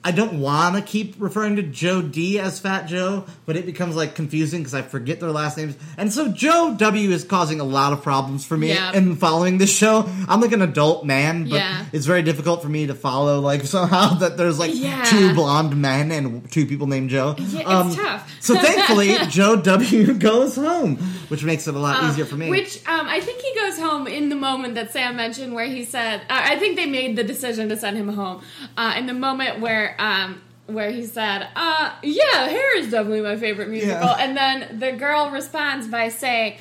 I 0.07 0.12
don't 0.12 0.38
want 0.40 0.77
to 0.77 0.83
keep 0.83 1.16
referring 1.19 1.57
to 1.57 1.62
Joe 1.64 2.01
D 2.01 2.38
as 2.38 2.61
Fat 2.61 2.87
Joe, 2.87 3.25
but 3.45 3.57
it 3.57 3.66
becomes 3.66 3.97
like 3.97 4.14
confusing 4.14 4.61
because 4.61 4.73
I 4.73 4.83
forget 4.83 5.19
their 5.19 5.33
last 5.33 5.57
names. 5.59 5.75
And 5.97 6.12
so 6.12 6.29
Joe 6.29 6.77
W 6.79 7.11
is 7.11 7.25
causing 7.25 7.59
a 7.59 7.64
lot 7.64 7.92
of 7.92 8.03
problems 8.05 8.47
for 8.47 8.57
me 8.57 8.77
in 8.95 9.16
following 9.16 9.59
this 9.59 9.77
show. 9.77 10.09
I'm 10.29 10.40
like 10.40 10.53
an 10.53 10.62
adult 10.62 11.05
man, 11.05 11.49
but 11.49 11.57
Yeah. 11.57 11.87
it's 11.92 12.07
very 12.07 12.23
difficult 12.23 12.62
for 12.62 12.69
me 12.69 12.87
to 12.87 12.95
follow 12.95 13.40
like 13.40 13.62
somehow 13.66 14.14
that 14.19 14.37
there's 14.37 14.61
like 14.61 14.71
Yeah. 14.75 15.03
two 15.05 15.35
blonde 15.35 15.75
men 15.77 16.12
and 16.12 16.49
two 16.53 16.66
people 16.66 16.87
named 16.87 17.11
Joe. 17.11 17.35
Yeah, 17.38 17.87
it's 17.88 17.97
tough. 17.97 18.33
so 18.40 18.55
thankfully, 18.66 19.16
Joe 19.29 19.57
W 19.57 20.12
goes 20.31 20.55
home, 20.55 20.99
which 21.27 21.42
makes 21.42 21.66
it 21.66 21.75
a 21.75 21.79
lot 21.81 22.05
Uh, 22.05 22.09
easier 22.11 22.27
for 22.27 22.37
me. 22.37 22.49
Which 22.49 22.77
um, 22.87 23.09
I 23.09 23.19
think 23.19 23.40
he 23.40 23.53
goes 23.57 23.77
home 23.81 24.07
in 24.07 24.29
the 24.29 24.37
moment 24.37 24.77
that 24.77 24.92
Sam 24.92 25.16
mentioned, 25.16 25.53
where 25.53 25.66
he 25.66 25.85
said, 25.85 26.21
uh, 26.31 26.42
"I 26.53 26.57
think 26.61 26.77
they 26.77 26.87
made 26.87 27.16
the 27.16 27.25
decision 27.25 27.69
to 27.71 27.77
send 27.77 27.97
him 27.97 28.09
home." 28.11 28.42
Uh, 28.77 28.95
in 28.97 29.07
the 29.07 29.14
moment 29.14 29.59
where 29.61 29.95
um, 29.98 30.40
where 30.66 30.90
he 30.90 31.06
said, 31.06 31.46
uh, 31.56 31.92
"Yeah, 32.02 32.48
Hair 32.48 32.78
is 32.78 32.90
definitely 32.90 33.20
my 33.22 33.37
favorite 33.37 33.68
musical," 33.68 33.92
Yeah. 34.06 34.16
and 34.18 34.37
then 34.37 34.78
the 34.78 34.92
girl 34.92 35.30
responds 35.30 35.87
by 35.88 36.09
saying, 36.09 36.59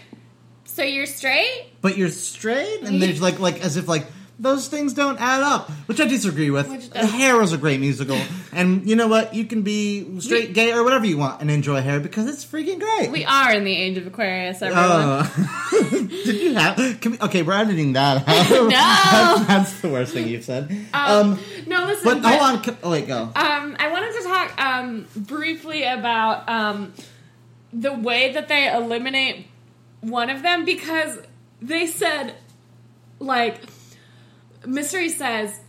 "So 0.65 0.83
you're 0.83 1.05
straight?" 1.07 1.67
but 1.81 1.97
you're 1.97 2.09
straight, 2.09 2.81
and 2.83 3.01
there's 3.01 3.21
like 3.21 3.39
like 3.39 3.63
as 3.63 3.77
if 3.77 3.87
like 3.87 4.05
those 4.37 4.67
things 4.67 4.93
don't 4.93 5.17
add 5.21 5.41
up, 5.43 5.71
which 5.85 6.01
I 6.01 6.07
disagree 6.07 6.49
with. 6.49 6.93
Hair 6.93 7.41
is 7.41 7.53
a 7.53 7.57
great 7.57 7.79
musical, 7.79 8.19
and 8.51 8.87
you 8.87 8.95
know 8.97 9.07
what? 9.07 9.33
You 9.33 9.45
can 9.45 9.61
be 9.61 10.19
straight, 10.19 10.53
gay, 10.53 10.73
or 10.73 10.83
whatever 10.83 11.05
you 11.05 11.17
want, 11.17 11.39
and 11.41 11.49
enjoy 11.49 11.79
Hair 11.81 12.01
because 12.01 12.27
it's 12.27 12.43
freaking 12.45 12.79
great. 12.79 13.11
We 13.11 13.23
are 13.23 13.53
in 13.53 13.63
the 13.63 13.73
age 13.75 13.97
of 13.97 14.05
Aquarius, 14.07 14.61
everyone. 14.61 14.83
Oh. 14.91 15.89
Did 16.25 16.41
you 16.41 16.53
have? 16.55 16.99
Can 16.99 17.13
we, 17.13 17.19
okay, 17.21 17.43
we're 17.43 17.53
editing 17.53 17.93
that. 17.93 18.27
out. 18.27 18.49
No. 18.55 18.69
that's, 18.69 19.47
that's 19.47 19.81
the 19.81 19.89
worst 19.89 20.11
thing 20.13 20.27
you've 20.27 20.43
said. 20.43 20.69
um, 20.93 21.31
Um, 21.33 21.39
no, 21.67 21.85
listen. 21.85 22.21
but 22.21 22.27
hold 22.29 22.41
on. 22.41 22.63
c- 22.63 22.77
Oh 22.83 23.01
go. 23.05 23.23
Um, 23.35 23.75
I 23.79 23.89
wanted 23.91 24.13
to 24.13 24.23
talk 24.23 24.59
um, 24.61 25.07
briefly 25.15 25.83
about 25.83 26.47
um, 26.49 26.93
the 27.73 27.93
way 27.93 28.33
that 28.33 28.47
they 28.47 28.71
eliminate 28.73 29.47
one 30.01 30.29
of 30.29 30.41
them 30.43 30.65
because 30.65 31.17
they 31.61 31.87
said, 31.87 32.35
like, 33.19 33.61
Mystery 34.65 35.09
says, 35.09 35.59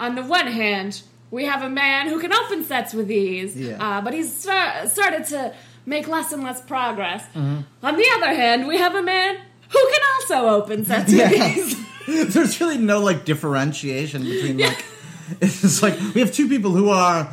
on 0.00 0.14
the 0.14 0.22
one 0.22 0.46
hand, 0.46 1.02
we 1.30 1.44
have 1.46 1.62
a 1.62 1.68
man 1.70 2.08
who 2.08 2.20
can 2.20 2.32
open 2.32 2.64
sets 2.64 2.92
with 2.92 3.10
ease, 3.10 3.56
Yeah. 3.56 3.76
uh, 3.80 4.00
but 4.00 4.12
he's 4.14 4.34
star- 4.34 4.86
started 4.88 5.24
to 5.26 5.54
make 5.86 6.06
less 6.08 6.32
and 6.32 6.42
less 6.42 6.60
progress. 6.60 7.24
Mm-hmm. 7.34 7.60
On 7.82 7.96
the 7.96 8.06
other 8.16 8.34
hand, 8.34 8.66
we 8.68 8.78
have 8.78 8.94
a 8.94 9.02
man 9.02 9.36
who 9.70 9.90
can 9.90 10.00
also 10.16 10.48
open 10.62 10.84
sets 10.84 11.12
Yeah. 11.12 11.30
with 11.30 11.58
ease. 11.58 11.86
There's 12.34 12.60
really 12.60 12.78
no 12.78 13.00
like 13.00 13.24
differentiation 13.24 14.24
between 14.24 14.58
like 14.58 14.84
it's 15.40 15.82
like 15.82 15.98
we 16.14 16.20
have 16.20 16.32
two 16.32 16.48
people 16.48 16.70
who 16.72 16.90
are 16.90 17.28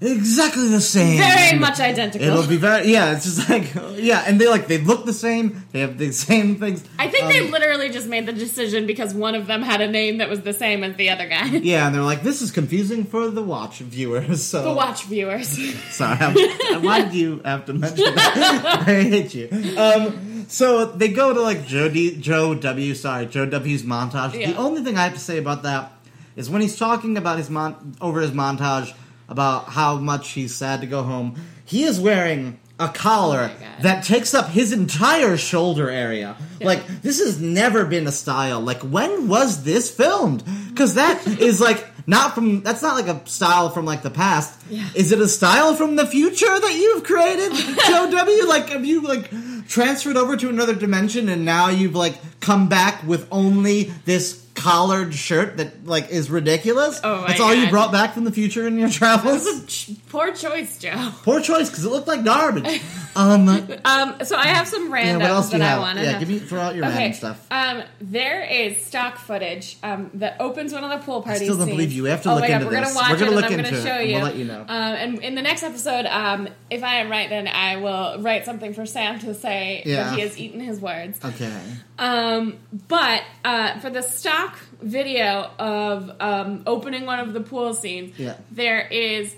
exactly 0.00 0.66
the 0.68 0.80
same. 0.80 1.18
Very 1.18 1.58
much 1.58 1.78
identical. 1.78 2.26
It'll 2.26 2.46
be 2.46 2.56
very 2.56 2.90
yeah. 2.90 3.14
It's 3.14 3.24
just 3.24 3.48
like 3.48 3.72
yeah, 3.96 4.24
and 4.26 4.40
they 4.40 4.48
like 4.48 4.66
they 4.66 4.78
look 4.78 5.04
the 5.06 5.12
same. 5.12 5.64
They 5.72 5.80
have 5.80 5.96
the 5.98 6.12
same 6.12 6.56
things. 6.56 6.84
I 6.98 7.08
think 7.08 7.24
Um, 7.24 7.30
they 7.30 7.48
literally 7.48 7.88
just 7.90 8.08
made 8.08 8.26
the 8.26 8.32
decision 8.32 8.86
because 8.86 9.14
one 9.14 9.34
of 9.36 9.46
them 9.46 9.62
had 9.62 9.80
a 9.80 9.86
name 9.88 10.18
that 10.18 10.28
was 10.28 10.40
the 10.42 10.52
same 10.52 10.82
as 10.82 10.96
the 10.96 11.10
other 11.10 11.28
guy. 11.28 11.46
Yeah, 11.62 11.86
and 11.86 11.94
they're 11.94 12.02
like, 12.02 12.22
this 12.22 12.42
is 12.42 12.50
confusing 12.50 13.04
for 13.04 13.30
the 13.30 13.42
watch 13.42 13.78
viewers. 13.78 14.42
So 14.42 14.62
The 14.62 14.72
watch 14.72 15.04
viewers. 15.04 15.48
Sorry, 15.90 16.18
I'm, 16.18 16.82
why 16.82 17.02
did 17.02 17.14
you 17.14 17.40
have 17.44 17.66
to 17.66 17.72
mention 17.72 18.14
that? 18.14 18.84
I 18.88 19.02
hate 19.02 19.34
you. 19.34 19.48
Um, 19.78 20.46
so 20.48 20.86
they 20.86 21.08
go 21.08 21.32
to 21.32 21.40
like 21.40 21.66
Joe 21.66 21.88
D, 21.88 22.16
Joe 22.16 22.54
W. 22.54 22.94
Sorry, 22.94 23.26
Joe 23.26 23.46
W.'s 23.46 23.84
montage. 23.84 24.34
Yeah. 24.38 24.50
The 24.52 24.58
only 24.58 24.82
thing 24.82 24.98
I 24.98 25.04
have 25.04 25.14
to 25.14 25.20
say 25.20 25.38
about 25.38 25.62
that 25.62 25.92
is 26.36 26.50
when 26.50 26.62
he's 26.62 26.76
talking 26.76 27.16
about 27.16 27.38
his 27.38 27.50
mon- 27.50 27.96
over 28.00 28.20
his 28.20 28.30
montage 28.30 28.94
about 29.28 29.66
how 29.66 29.96
much 29.96 30.30
he's 30.30 30.54
sad 30.54 30.80
to 30.80 30.86
go 30.86 31.02
home. 31.02 31.36
He 31.64 31.84
is 31.84 32.00
wearing 32.00 32.58
a 32.78 32.88
collar 32.88 33.50
Oh 33.52 33.82
that 33.82 34.04
takes 34.04 34.34
up 34.34 34.48
his 34.48 34.72
entire 34.72 35.36
shoulder 35.36 35.90
area. 35.90 36.36
Yeah. 36.60 36.66
Like 36.66 36.86
this 37.02 37.18
has 37.18 37.40
never 37.40 37.84
been 37.84 38.06
a 38.06 38.12
style. 38.12 38.60
Like 38.60 38.80
when 38.82 39.28
was 39.28 39.64
this 39.64 39.90
filmed? 39.90 40.44
Because 40.68 40.94
that 40.94 41.26
is 41.40 41.60
like 41.60 41.86
not 42.06 42.34
from. 42.34 42.62
That's 42.62 42.82
not 42.82 42.94
like 42.94 43.06
a 43.06 43.26
style 43.28 43.70
from 43.70 43.84
like 43.84 44.02
the 44.02 44.10
past. 44.10 44.60
Yeah. 44.68 44.88
Is 44.94 45.12
it 45.12 45.20
a 45.20 45.28
style 45.28 45.74
from 45.74 45.96
the 45.96 46.06
future 46.06 46.46
that 46.46 46.74
you've 46.74 47.04
created, 47.04 47.52
Joe 47.86 48.10
W? 48.10 48.46
Like 48.46 48.68
have 48.70 48.84
you 48.84 49.02
like 49.02 49.30
transferred 49.68 50.16
over 50.16 50.36
to 50.36 50.48
another 50.48 50.74
dimension 50.74 51.28
and 51.28 51.44
now 51.44 51.68
you've 51.68 51.94
like 51.94 52.18
come 52.40 52.68
back 52.68 53.02
with 53.04 53.26
only 53.30 53.84
this 54.04 54.41
collared 54.62 55.12
shirt 55.12 55.56
that 55.56 55.84
like 55.86 56.10
is 56.10 56.30
ridiculous? 56.30 57.00
Oh 57.02 57.22
my 57.22 57.26
That's 57.28 57.40
all 57.40 57.52
you 57.54 57.68
brought 57.68 57.90
back 57.90 58.14
from 58.14 58.24
the 58.24 58.30
future 58.30 58.66
in 58.66 58.78
your 58.78 58.88
travels. 58.88 59.90
Poor 60.08 60.32
choice, 60.32 60.78
Joe. 60.78 61.12
Poor 61.22 61.40
choice 61.40 61.68
because 61.68 61.84
it 61.84 61.90
looked 61.90 62.06
like 62.08 62.24
garbage. 62.24 62.80
Um, 63.14 63.48
Um, 63.84 64.14
so 64.24 64.36
I 64.36 64.46
have 64.46 64.66
some 64.68 64.90
yeah, 64.94 65.16
what 65.18 65.26
else 65.26 65.50
do 65.50 65.58
that 65.58 65.58
you 65.58 65.64
I 65.64 65.68
have? 65.68 65.80
want 65.80 65.98
to 65.98 66.04
Yeah, 66.04 66.18
give 66.18 66.28
me 66.28 66.38
throw 66.38 66.60
out 66.60 66.74
your 66.74 66.84
random 66.84 67.12
stuff. 67.12 67.46
Um, 67.50 67.82
there 68.00 68.42
is 68.42 68.82
stock 68.84 69.18
footage 69.18 69.76
um, 69.82 70.10
that 70.14 70.36
opens 70.40 70.72
one 70.72 70.82
of 70.84 70.90
the 70.90 71.04
pool 71.04 71.20
parties. 71.22 71.42
still 71.42 71.56
don't 71.56 71.66
scenes. 71.66 71.76
believe 71.76 71.92
you. 71.92 72.04
We 72.04 72.08
have 72.08 72.22
to 72.22 72.30
oh 72.30 72.34
look 72.36 72.44
into 72.44 72.58
God, 72.58 72.64
we're 72.64 72.70
this. 72.80 72.94
Gonna 72.94 72.94
watch 72.94 73.10
We're 73.10 73.18
gonna 73.18 73.30
it 73.32 73.34
look 73.34 73.44
and 73.44 73.54
I'm 73.54 73.58
into 73.60 73.70
gonna 73.72 73.82
show 73.82 73.90
and 74.00 74.08
you. 74.08 74.14
we'll 74.16 74.24
let 74.24 74.36
you 74.36 74.44
know. 74.46 74.60
Um, 74.60 74.66
and 74.68 75.18
in 75.22 75.34
the 75.34 75.42
next 75.42 75.62
episode, 75.62 76.06
um, 76.06 76.48
if 76.70 76.82
I 76.82 76.96
am 77.00 77.10
right, 77.10 77.28
then 77.28 77.48
I 77.48 77.76
will 77.76 78.22
write 78.22 78.44
something 78.44 78.72
for 78.74 78.86
Sam 78.86 79.18
to 79.20 79.34
say 79.34 79.82
Yeah. 79.84 80.04
that 80.04 80.14
he 80.14 80.20
has 80.22 80.38
eaten 80.38 80.60
his 80.60 80.80
words. 80.80 81.18
Okay. 81.24 81.52
Um, 81.98 82.58
but 82.88 83.22
uh, 83.44 83.78
for 83.80 83.90
the 83.90 84.02
stock 84.02 84.58
video 84.80 85.50
of 85.58 86.10
um, 86.20 86.62
opening 86.66 87.04
one 87.06 87.20
of 87.20 87.32
the 87.34 87.40
pool 87.40 87.74
scenes, 87.74 88.18
Yeah. 88.18 88.34
there 88.50 88.80
is 88.80 89.34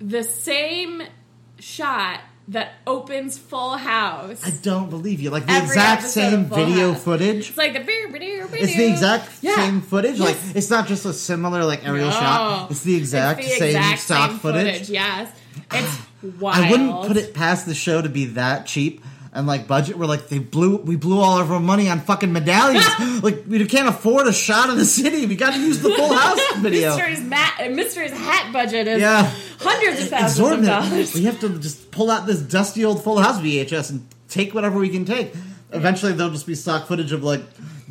the 0.00 0.22
same 0.22 1.02
shot 1.58 2.20
that 2.48 2.72
opens 2.86 3.38
Full 3.38 3.76
House. 3.76 4.44
I 4.44 4.50
don't 4.50 4.90
believe 4.90 5.20
you. 5.20 5.30
Like 5.30 5.46
the 5.46 5.52
Every 5.52 5.68
exact 5.68 6.02
episode 6.02 6.20
same 6.30 6.40
of 6.40 6.48
Full 6.48 6.64
video 6.66 6.92
House. 6.92 7.02
footage. 7.04 7.48
It's 7.50 7.58
like 7.58 7.72
the 7.74 7.80
video, 7.80 8.08
video, 8.10 8.46
video. 8.48 8.66
It's 8.66 8.76
the 8.76 8.90
exact 8.90 9.30
Yeah. 9.40 9.54
same 9.56 9.80
footage. 9.82 10.18
Yes. 10.18 10.28
Like 10.46 10.56
it's 10.56 10.70
not 10.70 10.88
just 10.88 11.04
a 11.06 11.12
similar 11.12 11.64
like 11.64 11.86
aerial 11.86 12.06
No. 12.08 12.12
shot. 12.12 12.70
It's 12.70 12.82
the 12.82 12.96
exact, 12.96 13.40
It's 13.40 13.52
the 13.52 13.58
same 13.58 13.76
exact 13.76 14.00
stock 14.00 14.30
same 14.30 14.38
footage. 14.40 14.90
Yes, 14.90 15.30
it's 15.72 15.98
wild. 16.40 16.56
I 16.64 16.70
wouldn't 16.70 17.06
put 17.06 17.16
it 17.16 17.34
past 17.34 17.66
the 17.66 17.74
show 17.74 18.02
to 18.02 18.08
be 18.08 18.24
that 18.26 18.66
cheap 18.66 19.04
and 19.32 19.46
like 19.46 19.68
budget. 19.68 19.96
We're 19.96 20.06
like 20.06 20.28
they 20.28 20.38
blew 20.38 20.76
we 20.78 20.96
blew 20.96 21.20
all 21.20 21.38
of 21.38 21.50
our 21.52 21.60
money 21.60 21.88
on 21.88 22.00
fucking 22.00 22.32
medallions. 22.32 22.84
like 23.22 23.44
we 23.46 23.64
can't 23.66 23.88
afford 23.88 24.26
a 24.26 24.32
shot 24.32 24.70
of 24.70 24.76
the 24.76 24.84
city. 24.84 25.26
We 25.26 25.36
got 25.36 25.54
to 25.54 25.60
use 25.60 25.80
the 25.80 25.90
Full 25.90 26.12
House 26.14 26.40
video. 26.56 26.96
Mystery's, 26.96 27.20
mat, 27.22 27.60
uh, 27.60 27.68
Mystery's 27.70 28.12
hat 28.12 28.52
budget 28.52 28.88
is 28.88 29.00
Yeah. 29.00 29.30
hundreds 29.58 30.02
of 30.02 30.08
thousands 30.08 30.50
of 30.50 30.64
dollars. 30.64 31.14
We 31.14 31.24
have 31.24 31.40
to 31.40 31.58
just 31.58 31.90
pull 31.90 32.10
out 32.10 32.26
this 32.26 32.40
dusty 32.40 32.84
old 32.84 33.02
Full 33.04 33.18
House 33.20 33.40
VHS 33.40 33.90
and 33.90 34.06
take 34.28 34.54
whatever 34.54 34.78
we 34.78 34.88
can 34.88 35.04
take. 35.04 35.32
Eventually, 35.72 36.12
there'll 36.12 36.32
just 36.32 36.46
be 36.48 36.54
stock 36.56 36.88
footage 36.88 37.12
of 37.12 37.22
like 37.22 37.42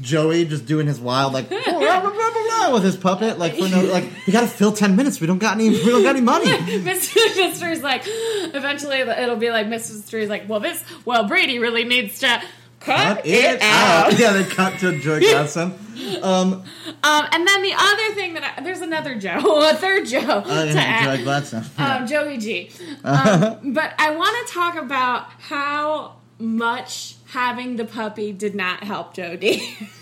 Joey 0.02 0.46
just 0.46 0.66
doing 0.66 0.88
his 0.88 1.00
wild 1.00 1.34
like 1.34 1.50
blah, 1.50 1.60
blah, 1.62 2.02
blah, 2.12 2.74
with 2.74 2.84
his 2.84 2.98
puppet. 2.98 3.38
Like 3.40 3.56
for 3.56 3.68
no, 3.68 3.82
like 3.84 4.06
we 4.26 4.34
got 4.34 4.42
to 4.42 4.48
fill 4.48 4.72
ten 4.72 4.96
minutes. 4.96 5.20
We 5.22 5.28
don't 5.28 5.40
got 5.40 5.56
any. 5.56 5.70
We 5.70 5.86
don't 5.86 6.04
got 6.04 6.16
any 6.16 6.22
money. 6.22 6.46
Mr. 6.52 7.16
Mystery's 7.36 7.82
like, 7.84 8.04
eventually 8.06 8.98
it'll 8.98 9.36
be 9.36 9.50
like, 9.50 9.68
Mr. 9.68 9.96
Mystery's 9.96 10.30
like, 10.30 10.48
well, 10.50 10.60
this, 10.60 10.84
well, 11.06 11.28
Brady 11.28 11.60
really 11.60 11.84
needs 11.84 12.20
to 12.20 12.42
cut, 12.80 13.18
Cut 13.18 13.26
it, 13.26 13.62
out. 13.62 14.18
Yeah, 14.18 14.34
they 14.34 14.44
cut 14.46 14.80
to 14.80 14.98
Joey 15.00 15.22
Godson. 15.32 15.74
Um, 16.22 16.64
Um, 17.04 17.26
and 17.32 17.48
then 17.48 17.62
the 17.62 17.74
other 17.78 18.14
thing 18.16 18.34
that 18.36 18.56
I, 18.58 18.62
there's 18.62 18.82
another 18.82 19.16
Joe, 19.16 19.62
a 19.70 19.74
third 19.76 20.06
Joe 20.08 20.44
oh, 20.46 20.66
to 20.66 20.72
yeah, 20.74 20.80
add. 20.80 21.16
Joey 21.16 21.24
Gladstone. 21.24 21.66
um, 21.78 22.08
Joey 22.08 22.38
G. 22.38 22.72
Um, 23.04 23.74
but 23.74 23.94
I 23.98 24.16
want 24.16 24.48
to 24.48 24.54
talk 24.54 24.76
about 24.76 25.30
how 25.40 26.16
much 26.40 27.16
having 27.30 27.76
the 27.76 27.86
puppy 27.86 28.32
did 28.32 28.56
not 28.56 28.84
help 28.84 29.14
Jody. 29.14 29.78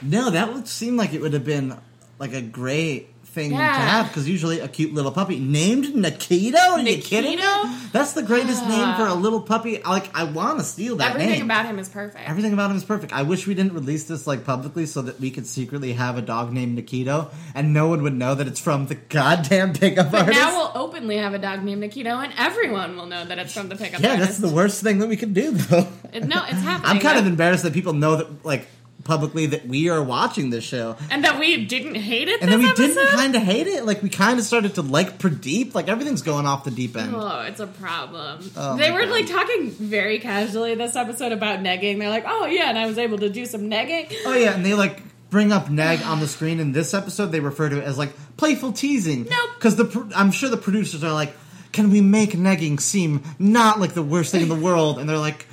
No, 0.00 0.30
that 0.30 0.52
would 0.52 0.68
seem 0.68 0.96
like 0.96 1.12
it 1.12 1.20
would 1.20 1.32
have 1.32 1.44
been 1.44 1.76
like 2.20 2.32
a 2.32 2.40
great 2.42 3.08
thing 3.38 3.50
to 3.50 3.56
Yeah. 3.56 3.74
have 3.74 4.08
because 4.08 4.28
usually 4.28 4.60
a 4.60 4.68
cute 4.68 4.92
little 4.92 5.12
puppy 5.12 5.38
named 5.38 5.86
Naquito. 5.94 6.56
Are 6.56 6.80
you 6.80 7.00
kidding 7.00 7.36
me? 7.36 7.78
That's 7.92 8.12
the 8.12 8.22
greatest 8.22 8.62
name 8.66 8.94
for 8.96 9.02
a 9.02 9.12
ah. 9.12 9.14
little 9.14 9.40
puppy. 9.40 9.80
Like 9.82 10.10
I 10.14 10.24
want 10.24 10.58
to 10.58 10.64
steal 10.64 10.96
that 10.96 11.10
Everything 11.10 11.30
name. 11.30 11.44
about 11.44 11.66
him 11.66 11.78
is 11.78 11.88
perfect. 11.88 12.28
Everything 12.28 12.52
about 12.52 12.70
him 12.70 12.76
is 12.76 12.84
perfect. 12.84 13.12
I 13.12 13.22
wish 13.22 13.46
we 13.46 13.54
didn't 13.54 13.74
release 13.74 14.04
this 14.04 14.26
like 14.26 14.44
publicly 14.44 14.86
so 14.86 15.02
that 15.02 15.20
we 15.20 15.30
could 15.30 15.46
secretly 15.46 15.92
have 15.92 16.18
a 16.18 16.22
dog 16.22 16.52
named 16.52 16.78
Naquito 16.78 17.32
and 17.54 17.72
no 17.72 17.88
one 17.88 18.02
would 18.02 18.14
know 18.14 18.34
that 18.34 18.48
it's 18.48 18.60
from 18.60 18.86
the 18.86 18.96
goddamn 18.96 19.72
pickup 19.72 20.10
but 20.10 20.22
artist. 20.22 20.38
now 20.38 20.56
we'll 20.56 20.72
openly 20.84 21.18
have 21.18 21.34
a 21.34 21.38
dog 21.38 21.62
named 21.62 21.82
Naquito, 21.82 22.22
and 22.22 22.32
everyone 22.36 22.96
will 22.96 23.06
know 23.06 23.24
that 23.24 23.38
it's 23.38 23.52
from 23.52 23.68
the 23.68 23.76
pickup 23.76 24.00
artist. 24.00 24.04
yeah, 24.04 24.10
artist. 24.12 24.40
that's 24.40 24.50
the 24.50 24.54
worst 24.54 24.82
thing 24.82 24.98
that 24.98 25.08
we 25.08 25.16
could 25.16 25.34
do 25.34 25.52
though. 25.52 25.86
It- 26.12 26.24
no, 26.24 26.42
it's 26.44 26.60
happening. 26.68 26.90
I'm 26.90 27.00
kind 27.00 27.18
of 27.18 27.26
embarrassed 27.26 27.62
that 27.62 27.72
people 27.72 27.92
know 27.92 28.16
that 28.16 28.44
like 28.44 28.66
publicly 29.08 29.46
that 29.46 29.66
we 29.66 29.88
are 29.88 30.02
watching 30.02 30.50
this 30.50 30.62
show. 30.62 30.96
and 31.10 31.24
that 31.24 31.40
we 31.40 31.64
didn't 31.64 31.96
hate 31.96 32.28
it. 32.28 32.42
And 32.42 32.52
then 32.52 32.60
we 32.60 32.66
this 32.66 32.94
didn't 32.94 33.08
kind 33.08 33.34
of 33.34 33.42
hate 33.42 33.66
it. 33.66 33.84
Like 33.86 34.02
we 34.02 34.10
kind 34.10 34.38
of 34.38 34.44
started 34.44 34.74
to 34.76 34.82
like 34.82 35.18
Pradeep. 35.18 35.74
Like 35.74 35.88
everything's 35.88 36.22
going 36.22 36.46
off 36.46 36.62
the 36.64 36.70
deep 36.70 36.94
end. 36.96 37.14
Oh, 37.16 37.40
it's 37.40 37.58
a 37.58 37.66
problem. 37.66 38.48
Oh 38.56 38.76
they 38.76 38.90
were 38.92 39.00
God. 39.00 39.10
like 39.10 39.26
talking 39.26 39.70
very 39.70 40.18
casually 40.20 40.74
this 40.74 40.94
episode 40.94 41.32
about 41.32 41.60
negging. 41.60 41.98
They're 41.98 42.10
like, 42.10 42.24
"Oh 42.26 42.46
yeah," 42.46 42.68
and 42.68 42.78
I 42.78 42.86
was 42.86 42.98
able 42.98 43.18
to 43.18 43.30
do 43.30 43.46
some 43.46 43.62
negging. 43.62 44.14
Oh 44.26 44.34
yeah, 44.34 44.54
and 44.54 44.64
they 44.64 44.74
like 44.74 45.02
bring 45.30 45.52
up 45.52 45.70
neg 45.70 46.02
on 46.02 46.20
the 46.20 46.28
screen 46.28 46.60
in 46.60 46.72
this 46.72 46.92
episode. 46.94 47.32
They 47.32 47.40
refer 47.40 47.68
to 47.70 47.78
it 47.78 47.84
as 47.84 47.96
like 47.96 48.12
playful 48.36 48.72
teasing. 48.72 49.24
Nope. 49.24 49.50
Because 49.54 49.76
the 49.76 49.86
pro- 49.86 50.08
I'm 50.14 50.30
sure 50.30 50.50
the 50.50 50.56
producers 50.58 51.02
are 51.02 51.12
like, 51.12 51.34
can 51.72 51.90
we 51.90 52.02
make 52.02 52.32
negging 52.32 52.78
seem 52.78 53.22
not 53.38 53.80
like 53.80 53.94
the 53.94 54.02
worst 54.02 54.32
thing 54.32 54.42
in 54.42 54.48
the 54.50 54.54
world? 54.54 54.98
And 54.98 55.08
they're 55.08 55.16
like. 55.18 55.46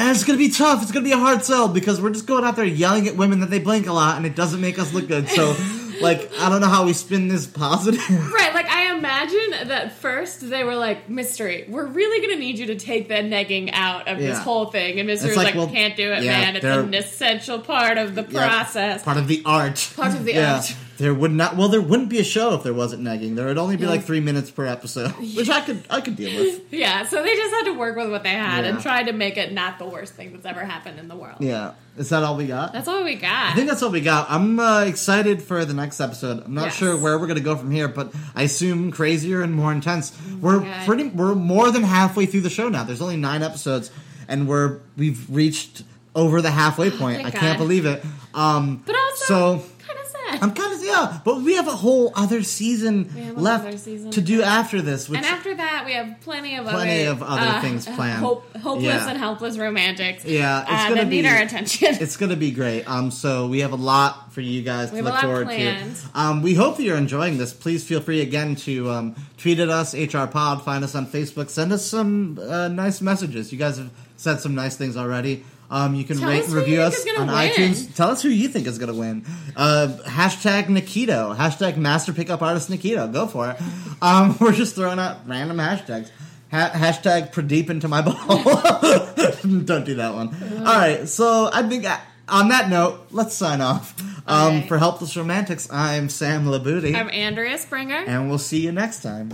And 0.00 0.10
it's 0.10 0.24
gonna 0.24 0.38
be 0.38 0.48
tough. 0.48 0.82
It's 0.82 0.92
gonna 0.92 1.04
be 1.04 1.12
a 1.12 1.18
hard 1.18 1.44
sell 1.44 1.68
because 1.68 2.00
we're 2.00 2.10
just 2.10 2.26
going 2.26 2.42
out 2.42 2.56
there 2.56 2.64
yelling 2.64 3.06
at 3.06 3.16
women 3.16 3.40
that 3.40 3.50
they 3.50 3.58
blink 3.58 3.86
a 3.86 3.92
lot, 3.92 4.16
and 4.16 4.24
it 4.24 4.34
doesn't 4.34 4.60
make 4.60 4.78
us 4.78 4.94
look 4.94 5.08
good. 5.08 5.28
So, 5.28 5.54
like, 6.00 6.30
I 6.38 6.48
don't 6.48 6.62
know 6.62 6.68
how 6.68 6.86
we 6.86 6.94
spin 6.94 7.28
this 7.28 7.46
positive. 7.46 8.00
Right, 8.32 8.54
like 8.54 8.66
I 8.66 8.96
imagine 8.96 9.68
that 9.68 9.92
first 9.92 10.48
they 10.48 10.64
were 10.64 10.74
like, 10.74 11.10
"Mystery, 11.10 11.66
we're 11.68 11.86
really 11.86 12.26
gonna 12.26 12.40
need 12.40 12.58
you 12.58 12.66
to 12.66 12.76
take 12.76 13.08
the 13.08 13.16
negging 13.16 13.70
out 13.74 14.08
of 14.08 14.18
this 14.18 14.38
whole 14.38 14.66
thing." 14.66 14.98
And 14.98 15.06
Mystery's 15.06 15.36
like, 15.36 15.48
like, 15.48 15.54
well, 15.54 15.68
"Can't 15.68 15.96
do 15.96 16.12
it, 16.12 16.22
yeah, 16.22 16.40
man. 16.40 16.56
It's 16.56 16.64
an 16.64 16.94
essential 16.94 17.58
part 17.58 17.98
of 17.98 18.14
the 18.14 18.26
Yeah, 18.28 18.48
process." 18.48 19.02
part 19.02 19.18
of 19.18 19.28
the 19.28 19.42
art. 19.44 19.92
Part 19.96 20.14
of 20.14 20.24
the 20.24 20.32
yeah. 20.32 20.56
art. 20.56 20.74
There 21.00 21.14
would 21.14 21.30
not. 21.32 21.56
Well, 21.56 21.68
there 21.68 21.80
wouldn't 21.80 22.10
be 22.10 22.18
a 22.18 22.24
show 22.24 22.54
if 22.54 22.62
there 22.62 22.74
wasn't 22.74 23.02
nagging. 23.02 23.34
There 23.34 23.46
would 23.46 23.56
only 23.56 23.76
be 23.78 23.86
like 23.86 24.02
three 24.04 24.20
minutes 24.20 24.50
per 24.50 24.66
episode, 24.66 25.12
which 25.34 25.48
I 25.48 25.62
could 25.62 25.82
I 25.88 26.02
could 26.02 26.14
deal 26.14 26.38
with. 26.38 26.60
Yeah, 26.70 27.04
so 27.06 27.22
they 27.22 27.34
just 27.34 27.54
had 27.54 27.64
to 27.64 27.72
work 27.72 27.96
with 27.96 28.10
what 28.10 28.22
they 28.22 28.28
had 28.34 28.64
and 28.64 28.80
try 28.80 29.02
to 29.02 29.12
make 29.12 29.36
it 29.38 29.52
not 29.52 29.78
the 29.78 29.86
worst 29.86 30.14
thing 30.14 30.32
that's 30.32 30.44
ever 30.46 30.60
happened 30.64 30.98
in 30.98 31.08
the 31.08 31.16
world. 31.16 31.36
Yeah, 31.40 31.72
is 31.96 32.10
that 32.10 32.22
all 32.22 32.36
we 32.36 32.46
got? 32.46 32.72
That's 32.74 32.86
all 32.86 33.02
we 33.02 33.14
got. 33.16 33.52
I 33.52 33.54
think 33.54 33.68
that's 33.68 33.82
all 33.82 33.90
we 33.90 34.00
got. 34.02 34.30
I'm 34.30 34.60
uh, 34.60 34.82
excited 34.82 35.42
for 35.42 35.64
the 35.64 35.74
next 35.74 36.00
episode. 36.00 36.44
I'm 36.44 36.54
not 36.54 36.66
Yes. 36.66 36.76
sure 36.76 36.96
where 36.98 37.18
we're 37.18 37.26
gonna 37.26 37.40
go 37.40 37.56
from 37.56 37.70
here, 37.70 37.88
but 37.88 38.12
I 38.34 38.42
assume 38.42 38.90
crazier 38.92 39.40
and 39.42 39.52
more 39.54 39.72
intense. 39.72 40.12
We're 40.40 40.56
Oh 40.56 40.60
God. 40.60 40.86
pretty. 40.86 41.08
We're 41.08 41.34
more 41.34 41.70
than 41.70 41.82
halfway 41.82 42.26
through 42.26 42.42
the 42.42 42.50
show 42.50 42.68
now. 42.68 42.84
There's 42.84 43.00
only 43.02 43.16
nine 43.16 43.42
episodes, 43.42 43.90
and 44.28 44.46
we're 44.46 44.80
we've 44.98 45.24
reached 45.30 45.82
over 46.14 46.42
the 46.42 46.50
halfway 46.50 46.90
point. 46.90 47.22
Thank 47.22 47.34
I 47.34 47.38
can't 47.38 47.58
believe 47.58 47.86
it. 47.86 48.04
Um, 48.34 48.82
but 48.86 48.94
also, 48.96 49.24
so 49.24 49.64
kind 49.86 49.98
of 49.98 50.06
sad. 50.06 50.42
I'm 50.42 50.52
kind 50.54 50.72
of 50.72 50.79
Yeah, 50.90 51.20
but 51.24 51.42
we 51.42 51.54
have 51.54 51.68
a 51.68 51.76
whole 51.76 52.12
other 52.14 52.42
season 52.42 53.10
We 53.14 53.20
have 53.22 53.36
a 53.36 53.40
left 53.40 53.66
other 53.68 53.78
season. 53.78 54.10
to 54.12 54.20
do 54.20 54.42
after 54.42 54.82
this. 54.82 55.08
Which 55.08 55.18
and 55.18 55.26
after 55.26 55.54
that, 55.54 55.84
we 55.86 55.92
have 55.92 56.20
plenty 56.20 56.56
of 56.56 56.66
Plenty 56.66 57.06
other, 57.06 57.10
of 57.12 57.22
other 57.22 57.46
uh, 57.58 57.60
things 57.60 57.86
planned. 57.96 58.20
Hope, 58.24 58.56
hopeless 58.56 58.84
Yeah. 58.84 59.08
and 59.08 59.18
helpless 59.18 59.56
romantics. 59.58 60.24
Yeah, 60.24 60.62
it's 60.62 60.70
uh, 60.70 60.88
gonna 60.90 60.94
that 61.02 61.08
need 61.08 61.26
our 61.26 61.36
attention. 61.36 61.88
it's 62.00 62.16
going 62.16 62.30
to 62.30 62.36
be 62.36 62.50
great. 62.50 62.84
Um, 62.84 63.10
so 63.10 63.46
we 63.46 63.60
have 63.60 63.72
a 63.72 63.76
lot 63.76 64.32
for 64.32 64.40
you 64.40 64.62
guys 64.62 64.90
We 64.92 64.98
to 64.98 65.04
look 65.04 65.20
forward 65.20 65.46
planned. 65.46 65.96
to. 65.96 66.02
Um, 66.14 66.42
we 66.42 66.54
hope 66.54 66.76
that 66.76 66.82
you're 66.82 66.96
enjoying 66.96 67.38
this. 67.38 67.52
Please 67.52 67.84
feel 67.86 68.00
free 68.00 68.20
again 68.20 68.56
to 68.56 68.90
um, 68.90 69.16
tweet 69.38 69.58
at 69.60 69.68
us, 69.68 69.94
HR 69.94 70.26
Pod. 70.26 70.64
Find 70.64 70.84
us 70.84 70.94
on 70.94 71.06
Facebook. 71.06 71.48
Send 71.50 71.72
us 71.72 71.84
some 71.84 72.38
uh, 72.40 72.68
nice 72.68 73.00
messages. 73.00 73.52
You 73.52 73.58
guys 73.58 73.78
have 73.78 73.90
said 74.16 74.40
some 74.40 74.54
nice 74.54 74.76
things 74.76 74.96
already. 74.96 75.44
Um, 75.70 75.94
you 75.94 76.02
can 76.04 76.18
Tell 76.18 76.28
rate 76.28 76.40
us 76.40 76.46
and 76.46 76.52
who 76.54 76.58
you 76.58 76.64
review 76.64 76.76
think 76.78 76.92
us 76.92 76.98
is 76.98 77.04
gonna 77.04 77.18
on 77.20 77.26
win. 77.28 77.50
iTunes. 77.52 77.94
Tell 77.94 78.10
us 78.10 78.22
who 78.22 78.28
you 78.28 78.48
think 78.48 78.66
is 78.66 78.78
going 78.78 78.92
to 78.92 78.98
win. 78.98 79.24
Uh, 79.56 79.96
hashtag 80.04 80.64
Naquito. 80.66 81.36
Hashtag 81.36 81.76
Master 81.76 82.12
Pickup 82.12 82.42
Artist 82.42 82.68
Naquito. 82.70 83.12
Go 83.12 83.26
for 83.28 83.50
it. 83.50 83.56
Um, 84.02 84.36
we're 84.40 84.52
just 84.52 84.74
throwing 84.74 84.98
out 84.98 85.18
random 85.28 85.58
hashtags. 85.58 86.10
Ha- 86.50 86.72
hashtag 86.74 87.32
Pradeep 87.32 87.70
into 87.70 87.86
my 87.86 88.02
ball. 88.06 88.14
Don't 89.64 89.84
do 89.84 89.94
that 89.94 90.12
one. 90.14 90.34
All 90.58 90.64
right. 90.76 91.08
So 91.08 91.48
I 91.52 91.62
think 91.68 91.84
uh, 91.84 91.98
on 92.28 92.48
that 92.48 92.68
note, 92.68 93.06
let's 93.12 93.34
sign 93.36 93.60
off. 93.60 93.94
Um. 94.26 94.62
For 94.64 94.78
Helpless 94.78 95.16
Romantics, 95.16 95.68
I'm 95.72 96.08
Sam 96.08 96.44
Labooty, 96.44 96.94
I'm 96.94 97.10
Andrea 97.10 97.58
Springer. 97.58 97.96
and 98.06 98.28
we'll 98.28 98.38
see 98.38 98.60
you 98.60 98.70
next 98.70 99.02
time. 99.02 99.32